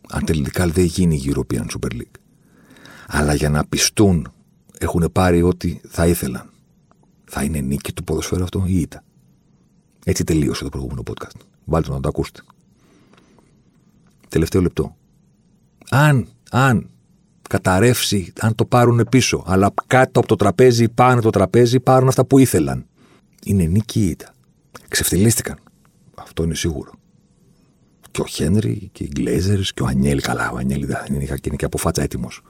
[0.09, 2.19] Αν τελικά δεν γίνει η European Super League.
[3.07, 4.31] Αλλά για να πιστούν
[4.79, 6.49] έχουν πάρει ό,τι θα ήθελαν.
[7.25, 9.03] Θα είναι νίκη του ποδοσφαίρου αυτό ή ήττα.
[10.05, 11.39] Έτσι τελείωσε το προηγούμενο podcast.
[11.65, 12.41] Βάλτε να το ακούσετε.
[14.29, 14.95] Τελευταίο λεπτό.
[15.89, 16.89] Αν, αν
[17.49, 22.07] καταρρεύσει, αν το πάρουν πίσω, αλλά κάτω από το τραπέζι, πάνω από το τραπέζι, πάρουν
[22.07, 22.85] αυτά που ήθελαν.
[23.45, 24.33] Είναι νίκη ή ήττα.
[24.87, 25.57] Ξεφτυλίστηκαν.
[26.15, 26.91] Αυτό είναι σίγουρο.
[28.11, 30.21] Και ο Χένρι και οι Γκλέζερ και ο Ανιέλη.
[30.21, 32.41] Καλά, ο Ανιέλη δεν είναι, είναι και από φάτσα έτοιμος.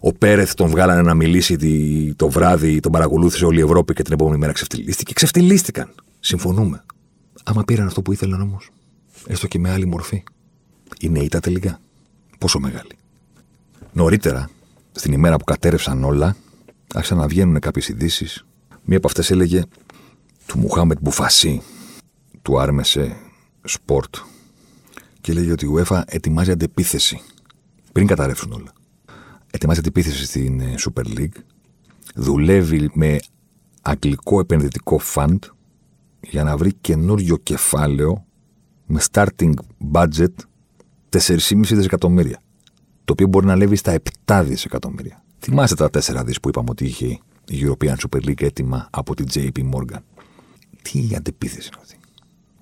[0.00, 4.12] Ο Πέρεθ τον βγάλανε να μιλήσει το βράδυ, τον παρακολούθησε όλη η Ευρώπη και την
[4.12, 5.12] επόμενη μέρα ξεφτυλίστηκε.
[5.12, 5.94] Ξεφτυλίστηκαν.
[6.20, 6.84] Συμφωνούμε.
[7.44, 8.70] Άμα πήραν αυτό που ήθελαν όμως,
[9.26, 10.22] έστω και με άλλη μορφή,
[11.00, 11.80] είναι ήττα τελικά.
[12.38, 12.90] Πόσο μεγάλη.
[13.92, 14.50] Νωρίτερα,
[14.92, 16.36] στην ημέρα που κατέρευσαν όλα,
[16.94, 18.44] άρχισαν να βγαίνουν κάποιες ειδήσεις.
[18.84, 19.62] Μία από αυτές έλεγε
[20.46, 21.62] του Μοχάμεντ Μπουαφσί,
[22.42, 23.16] του RMC
[23.64, 24.16] Sport,
[25.20, 27.20] και έλεγε ότι η UEFA ετοιμάζει αντεπίθεση
[27.92, 28.72] πριν καταρρεύσουν όλα.
[29.50, 31.42] Ετοιμάζει αντεπίθεση στην ε, Super League.
[32.14, 33.18] Δουλεύει με
[33.82, 35.38] αγγλικό επενδυτικό fund
[36.20, 38.24] για να βρει καινούριο κεφάλαιο
[38.86, 39.52] με starting
[39.92, 40.34] budget
[41.18, 42.42] 4,5 δισεκατομμύρια.
[43.04, 45.24] Το οποίο μπορεί να λέβει στα 7 δισεκατομμύρια.
[45.38, 47.06] Θυμάστε τα 4 δις που είπαμε ότι είχε
[47.48, 49.98] η European Super League έτοιμα από την JP Morgan.
[50.82, 51.96] Τι αντεπίθεση είναι αυτή;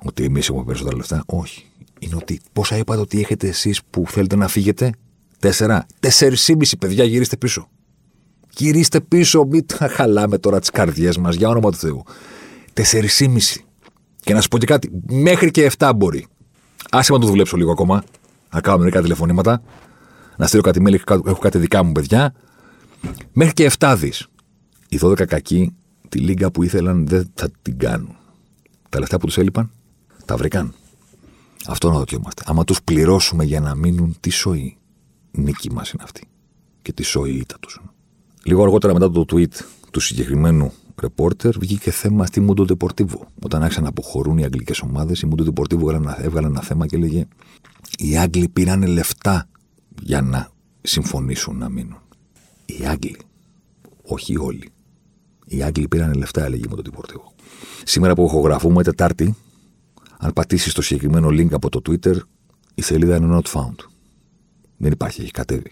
[0.04, 1.64] Ότι εμείς έχουμε περισσότερα λεφτά; Όχι.
[1.98, 4.92] Είναι ότι πόσα είπατε ότι έχετε εσείς που θέλετε να φύγετε;
[5.38, 5.86] Τέσσερα.
[6.00, 7.68] Τέσσερις παιδιά γυρίστε πίσω.
[8.56, 12.02] Γυρίστε πίσω, μην τα χαλάμε τώρα τις καρδιές μας, για όνομα του Θεού.
[12.72, 13.22] Τέσσερις
[14.20, 16.26] Και να σου πω και κάτι, μέχρι και 7 μπορεί.
[16.90, 18.02] Άσε να το δουλέψω λίγο ακόμα.
[18.50, 19.62] Να κάνω μερικά τηλεφωνήματα.
[20.36, 22.34] Να στείλω κάτι μέλη, έχω κάτι δικά μου παιδιά.
[23.32, 24.26] Μέχρι και 7 δις.
[24.88, 25.74] Οι 12 κακοί,
[26.08, 28.16] τη λίγα που ήθελαν δεν θα την κάνουν.
[28.88, 29.70] Τα λεφτά που τους έλειπαν,
[30.24, 30.74] τα βρήκαν.
[31.66, 32.42] Αυτό να δοκιμάστε.
[32.46, 34.76] Άμα τους πληρώσουμε για να μείνουν, τι σοή
[35.30, 36.28] νίκη μας είναι αυτή;
[36.82, 37.80] Και τι σοή ήττα τους.
[38.42, 39.52] Λίγο αργότερα μετά το tweet
[39.90, 43.20] του συγκεκριμένου ρεπόρτερ βγήκε θέμα στη Mundo Deportivo.
[43.42, 47.26] Όταν άρχισαν να αποχωρούν οι αγγλικές ομάδες, η Mundo Deportivo έβγαλε ένα θέμα και έλεγε
[48.00, 49.48] Οι Άγγλοι πήραν λεφτά
[50.02, 50.50] για να
[50.82, 52.00] συμφωνήσουν να μείνουν.
[52.64, 53.18] Οι Άγγλοι.
[54.02, 54.70] Όχι όλοι.
[55.44, 57.32] Οι Άγγλοι πήραν λεφτά, έλεγε η Mundo Deportivo.
[57.84, 59.36] Σήμερα που ηχογραφούμε, Τετάρτη,
[60.18, 62.16] αν πατήσεις το συγκεκριμένο link από το Twitter,
[62.74, 63.76] η σελίδα είναι not found.
[64.76, 65.70] Δεν υπάρχει, έχει κατέβει.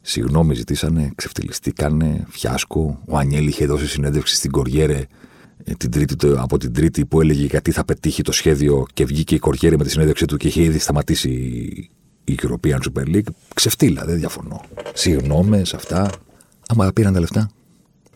[0.00, 3.02] Συγγνώμη ζητήσανε, ξεφτυλιστήκανε, φιάσκο.
[3.08, 5.06] Ο Ανιέλη είχε δώσει συνέντευξη στην Κοριέρε ε,
[5.76, 9.38] την τρίτη, από την Τρίτη που έλεγε γιατί θα πετύχει το σχέδιο και βγήκε η
[9.38, 11.30] Κοριέρε με τη συνέντευξή του και είχε ήδη σταματήσει
[12.24, 13.30] η European Super League.
[13.54, 14.60] Ξεφτύλα, δεν διαφωνώ.
[14.94, 16.10] Συγγνώμες, αυτά.
[16.68, 17.50] Άμα πήραν τα λεφτά,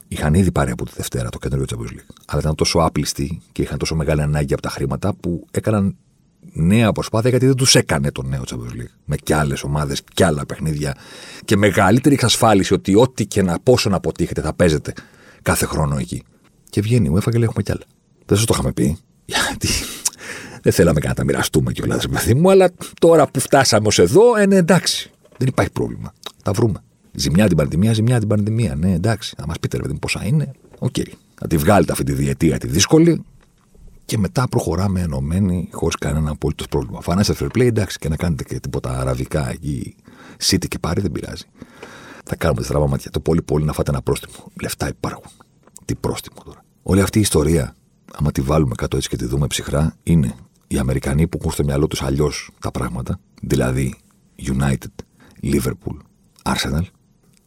[0.09, 2.14] είχαν ήδη πάρει από τη Δευτέρα το καινούριο Champions League.
[2.26, 5.97] Αλλά ήταν τόσο άπλιστοι και είχαν τόσο μεγάλη ανάγκη από τα χρήματα που έκαναν
[6.53, 8.92] νέα προσπάθεια γιατί δεν τους έκανε το νέο Champions League.
[9.05, 10.97] Με κι άλλες ομάδες κι άλλα παιχνίδια.
[11.44, 14.92] Και μεγαλύτερη εξασφάλιση ότι ό,τι και να πόσο να αποτύχετε θα παίζετε
[15.42, 16.22] κάθε χρόνο εκεί.
[16.77, 17.85] Και βγαίνει η UEFA και λέει: Έχουμε κι άλλα.
[18.27, 18.99] Δεν σας το είχαμε πει.
[19.24, 19.68] Γιατί;
[20.62, 24.37] Δεν θέλαμε καν να τα μοιραστούμε κιόλας, παιδί μου, αλλά τώρα που φτάσαμε ως εδώ,
[24.37, 25.11] ε, ναι, εντάξει.
[25.37, 26.12] Δεν υπάρχει πρόβλημα.
[26.43, 26.83] Τα βρούμε.
[27.12, 28.74] Ζημιά την πανδημία, ζημιά την πανδημία.
[28.74, 29.35] Ναι, εντάξει.
[29.39, 30.51] Θα μας πείτε, ρε παιδί μου, πόσα είναι.
[30.78, 30.95] OK.
[30.99, 31.11] Okay.
[31.35, 33.24] Θα τη βγάλετε αυτή τη διετία τη δύσκολη
[34.05, 37.01] και μετά προχωράμε ενωμένοι χωρίς κανένα απόλυτο πρόβλημα.
[37.01, 39.97] Financial fair play, εντάξει, και να κάνετε και τίποτα αραβικά εκεί.
[40.45, 41.45] City και Παρί, δεν πειράζει.
[42.24, 43.11] Θα κάνουμε τη στραβά μάτια.
[43.11, 44.53] Το πολύ πολύ να φάτε ένα πρόστιμο.
[44.62, 45.31] Λεφτά υπάρχουν.
[45.85, 46.64] Τι πρόστιμο τώρα.
[46.89, 47.74] Όλη αυτή η ιστορία,
[48.12, 50.34] άμα τη βάλουμε κάτω έτσι και τη δούμε ψυχρά, είναι
[50.66, 53.95] οι Αμερικανοί που έχουν στο μυαλό τους αλλιώς τα πράγματα, δηλαδή
[54.43, 55.05] United,
[55.43, 55.97] Liverpool,
[56.43, 56.82] Arsenal,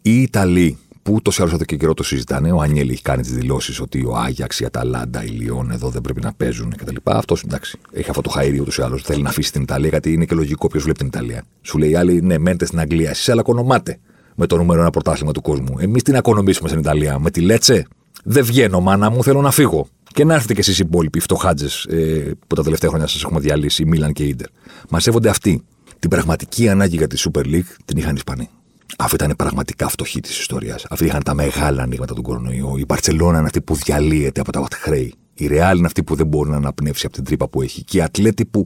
[0.01, 2.51] οι Ιταλοί που ούτως ή άλλως εδώ και καιρό το συζητάνε.
[2.51, 6.01] Ο Ανιέλη έχει κάνει τις δηλώσεις ότι ο Άγιαξ, η Αταλάντα, η Λιόν εδώ δεν
[6.01, 6.95] πρέπει να παίζουν κτλ.
[7.03, 7.79] Αυτός εντάξει.
[7.91, 9.03] Έχει αυτό το χαίρι ούτως ή άλλως.
[9.03, 11.43] Θέλει να αφήσει την Ιταλία γιατί είναι και λογικό ποιος βλέπει την Ιταλία.
[11.61, 13.09] Σου λέει άλλοι, ναι, μένετε στην Αγγλία.
[13.09, 13.99] Εσείς αλλά κονομάτε
[14.35, 15.75] με το νούμερο ένα πρωτάθλημα του κόσμου.
[15.79, 17.19] Εμείς την ακονομήσουμε στην Ιταλία.
[17.19, 17.87] Με τη Λέτσε
[18.23, 19.87] δεν βγαίνω, μάνα μου, θέλω να φύγω.
[20.13, 23.39] Και να έρθετε κι εσείς οι υπόλοιποι φτωχάτζες ε, που τα τελευταία χρόνια σας έχουμε
[23.39, 24.47] διαλύσει, η Μίλαν και η Ιντερ.
[24.89, 25.63] Μας σέβονται αυτοί.
[25.99, 28.49] Την πραγματική ανάγκη για τη Super League την είχαν οι Ισπανοί.
[28.97, 30.85] Αφού ήταν πραγματικά φτωχοί της ιστορίας.
[30.89, 32.77] Αυτοί είχαν τα μεγάλα ανοίγματα του κορονοϊού.
[32.77, 35.13] Η Παρσελόνα είναι αυτή που διαλύεται από τα χρέη.
[35.33, 37.83] Η Ρεάλ είναι αυτή που δεν μπορεί να αναπνεύσει από την τρύπα που έχει.
[37.83, 38.65] Και η Ατλέτη που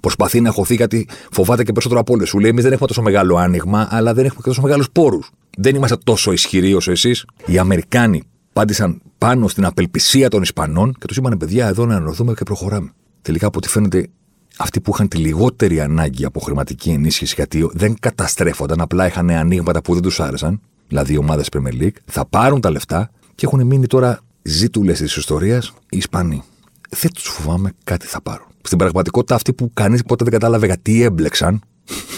[0.00, 2.28] προσπαθεί να χωθεί γιατί φοβάται και περισσότερο από όλες.
[2.28, 5.30] Σου λέει: Εμείς δεν έχουμε τόσο μεγάλο άνοιγμα, αλλά δεν έχουμε και τόσο μεγάλους πόρους.
[5.58, 7.24] Δεν είμαστε τόσο ισχυροί όσο εσείς.
[7.46, 8.22] Οι Αμερικάνοι
[8.52, 12.92] πάντησαν πάνω στην απελπισία των Ισπανών και τους είπαν: Παιδιά, εδώ να ενωθούμε και προχωράμε.
[13.22, 14.08] Τελικά, από ό,τι φαίνεται,
[14.56, 19.82] αυτοί που είχαν τη λιγότερη ανάγκη από χρηματική ενίσχυση, γιατί δεν καταστρέφονταν, απλά είχαν ανοίγματα
[19.82, 23.66] που δεν τους άρεσαν, δηλαδή οι ομάδες Premier League, θα πάρουν τα λεφτά και έχουν
[23.66, 26.42] μείνει τώρα ζήτουλε της ιστορίας οι Ισπανοί.
[26.88, 28.46] Δεν τους φοβάμαι, κάτι θα πάρουν.
[28.62, 31.60] Στην πραγματικότητα, αυτοί που κανείς ποτέ δεν κατάλαβε γιατί έμπλεξαν,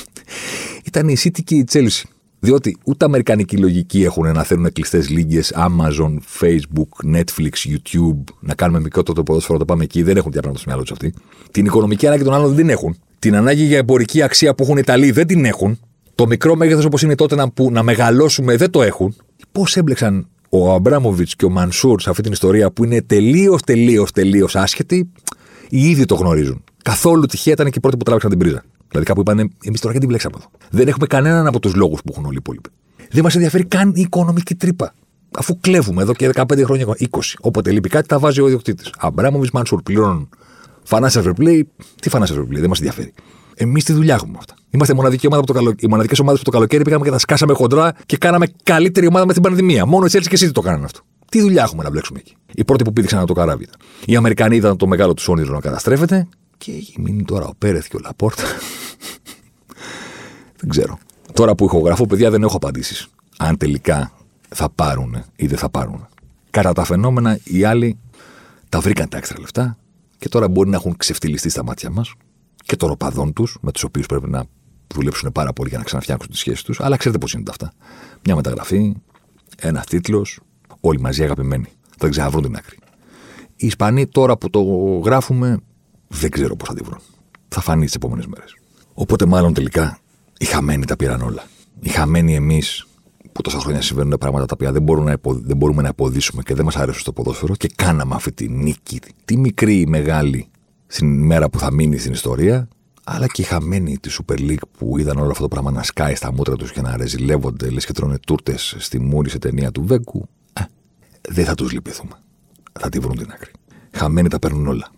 [0.89, 2.03] ήταν η City και η Chelsea.
[2.45, 8.81] Διότι ούτε αμερικανική λογική έχουν να θέλουν κλειστές λίγε Amazon, Facebook, Netflix, YouTube, να κάνουμε
[8.81, 10.03] μικρότερο το ποδόσφαιρο, το πάμε εκεί.
[10.03, 11.15] Δεν έχουν διαπράγματα στο μυαλό τους αυτοί.
[11.51, 12.97] Την οικονομική ανάγκη των άλλων δεν την έχουν.
[13.19, 15.79] Την ανάγκη για εμπορική αξία που έχουν οι Ιταλοί δεν την έχουν.
[16.15, 19.17] Το μικρό μέγεθος όπως είναι τότε να, που, να μεγαλώσουμε δεν το έχουν.
[19.53, 24.11] Πώς έμπλεξαν ο Αμπράμοβιτς και ο Μανσούρ σε αυτή την ιστορία που είναι τελείως, τελείως,
[24.11, 25.11] τελείως άσχετοι,
[25.69, 26.65] οι ίδιοι το γνωρίζουν.
[26.83, 28.65] Καθόλου τυχαία ήταν και οι πρώτοι που τράβηξαν την πρίζα.
[28.95, 30.51] Δηλαδή κάπου είπαν, εμείς τώρα γιατί μπλέξαμε εδώ.
[30.71, 32.69] Δεν έχουμε κανέναν από τους λόγους που έχουν όλοι οι υπόλοιποι.
[33.11, 34.95] Δεν μας ενδιαφέρει καν η οικονομική τρύπα.
[35.39, 37.05] Αφού κλέβουμε εδώ και 15 χρόνια, 20.
[37.41, 38.93] Όποτε λείπει κάτι, τα βάζει ο ιδιοκτήτης.
[38.99, 40.29] Αμπράμοβιτ Μανσούρ πληρώνουν.
[40.83, 41.61] Φανάσια Fair
[42.01, 43.13] τι φανάσια Fair δεν μας ενδιαφέρει.
[43.55, 44.55] Εμείς τη δουλειά έχουμε αυτά.
[44.71, 45.75] Είμαστε μοναδική ομάδα που το καλο...
[45.79, 49.27] οι μοναδικές ομάδες που το καλοκαίρι πήγαμε και τα σκάσαμε χοντρά και κάναμε καλύτερη ομάδα
[49.27, 49.87] με την πανδημία.
[49.87, 51.01] Μόνο έτσι και εσύ το κάνανε αυτό.
[51.31, 52.37] Τι δουλειά έχουμε να μπλέξουμε εκεί.
[52.55, 53.77] Οι πρώτοι που πήδηξαν από το καράβι ήταν.
[54.07, 56.29] Οι Αμερικανοί ήταν το μεγάλο τους όνειρο να καταστρέφεται
[56.65, 58.43] και έχει μείνει τώρα ο Πέρεθ και ο Λαπόρτα.
[60.61, 60.99] δεν ξέρω.
[61.33, 63.09] Τώρα που ηχογραφώ, παιδιά, δεν έχω απαντήσεις.
[63.37, 64.13] Αν τελικά
[64.49, 66.07] θα πάρουν ή δεν θα πάρουν.
[66.51, 67.99] Κατά τα φαινόμενα, οι άλλοι
[68.69, 69.77] τα βρήκαν τα έξτρα λεφτά
[70.19, 72.13] και τώρα μπορεί να έχουν ξεφτυλιστεί στα μάτια μας
[72.65, 74.45] και των οπαδών τους, με τους οποίους πρέπει να
[74.95, 76.81] δουλέψουν πάρα πολύ για να ξαναφτιάξουν τις σχέσεις τους.
[76.81, 77.73] Αλλά ξέρετε πώς είναι αυτά.
[78.25, 78.95] Μια μεταγραφή,
[79.59, 80.41] ένας τίτλος,
[80.81, 81.69] όλοι μαζί αγαπημένοι.
[81.99, 82.79] Θα ξαναβρούν την άκρη.
[83.57, 84.63] Οι Ισπανοί τώρα που το
[85.05, 85.59] γράφουμε,
[86.09, 86.99] δεν ξέρω πώς θα τη βρουν.
[87.49, 88.57] Θα φανεί τι επόμενες μέρες.
[88.95, 89.99] Οπότε μάλλον τελικά
[90.39, 91.45] οι χαμένοι τα πήραν όλα.
[91.81, 92.87] Οι χαμένοι εμείς
[93.33, 96.55] που τόσα χρόνια συμβαίνουν πράγματα τα οποία δεν, μπορούμε να, δεν μπορούμε να αποδείσουμε και
[96.55, 100.49] δεν μας αρέσουν στο ποδόσφαιρο και κάναμε αυτή τη νίκη, τη μικρή ή μεγάλη,
[100.87, 102.69] στην μέρα που θα μείνει στην ιστορία,
[103.05, 106.15] αλλά και οι χαμένοι τη Super League που είδαν όλο αυτό το πράγμα να σκάει
[106.15, 109.85] στα μούτρα τους και να ρεζιλεύονται, λες και τρώνε τούρτες στη μούρη σε ταινία του
[109.87, 110.63] Βέγκου, ε,
[111.29, 112.13] δεν θα τους λυπηθούμε.
[112.81, 113.51] Θα τη βρουν την άκρη.
[113.93, 114.91] Χαμένοι τα παίρνουν όλα.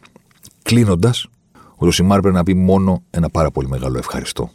[0.66, 1.26] Κλείνοντας,
[1.76, 4.50] ο Ρωσιμάρ πρέπει να πει μόνο ένα πάρα πολύ μεγάλο ευχαριστώ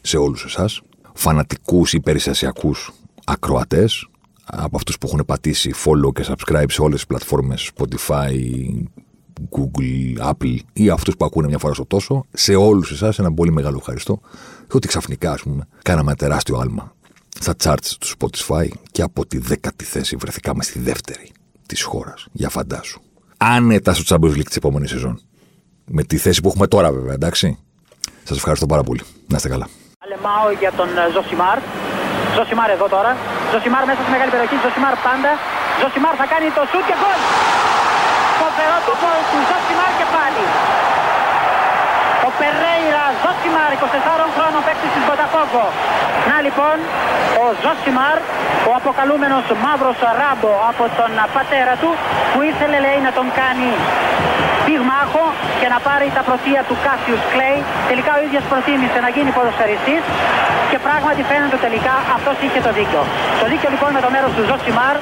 [0.00, 0.80] σε όλους εσάς,
[1.14, 2.74] φανατικούς ή περιστασιακού
[3.24, 4.08] ακροατές,
[4.44, 8.32] από αυτούς που έχουν πατήσει follow και subscribe σε όλες τις πλατφόρμες Spotify,
[9.50, 13.52] Google, Apple ή αυτούς που ακούνε μια φορά στο τόσο, σε όλους εσάς ένα πολύ
[13.52, 14.20] μεγάλο ευχαριστώ.
[14.72, 16.94] Ότι ξαφνικά, ας πούμε, κάναμε ένα τεράστιο άλμα
[17.40, 21.30] στα charts του Spotify και από τη δέκατη θέση βρεθήκαμε στη δεύτερη
[21.66, 22.26] της χώρας.
[22.32, 23.00] Για φαντάσου.
[23.36, 25.20] Άνετα στο Champions League της επόμενης σεζόν.
[25.96, 27.46] Με τη θέση που έχουμε τώρα, βέβαια, εντάξει.
[28.28, 29.02] Σας ευχαριστώ πάρα πολύ.
[29.30, 29.66] Να είστε καλά.
[30.04, 31.58] Αλεμάω για τον Ζωσιμάρ.
[32.36, 33.10] Ζωσιμάρ εδώ τώρα.
[33.52, 34.56] Ζωσιμάρ μέσα στη μεγάλη περιοχή.
[34.64, 35.30] Ζωσιμάρ πάντα.
[35.80, 37.20] Ζωσιμάρ θα κάνει το σουτ και γκολ.
[38.40, 40.44] Φοβερό το γκολ του Ζωσιμάρ και πάλι.
[42.40, 45.64] Ο Περέιρα Ζωσιμάρ, 24 χρόνων παίκτη της Μποταφόγκο.
[46.30, 46.76] Να λοιπόν,
[47.42, 48.16] ο Ζωσιμάρ,
[48.70, 51.90] ο αποκαλούμενος μαύρος ράμπο από τον πατέρα του,
[52.32, 53.70] που ήθελε λέει να τον κάνει
[54.66, 55.24] πυγμάχο
[55.60, 57.58] και να πάρει τα πρωτεία του Κάσιους Κλέη.
[57.90, 60.02] Τελικά ο ίδιος προτίμησε να γίνει ποδοσφαιριστής
[60.70, 63.02] και πράγματι φαίνεται τελικά αυτός είχε το δίκιο.
[63.40, 64.96] Το δίκιο λοιπόν με το μέρος του Ζωσιμάρ.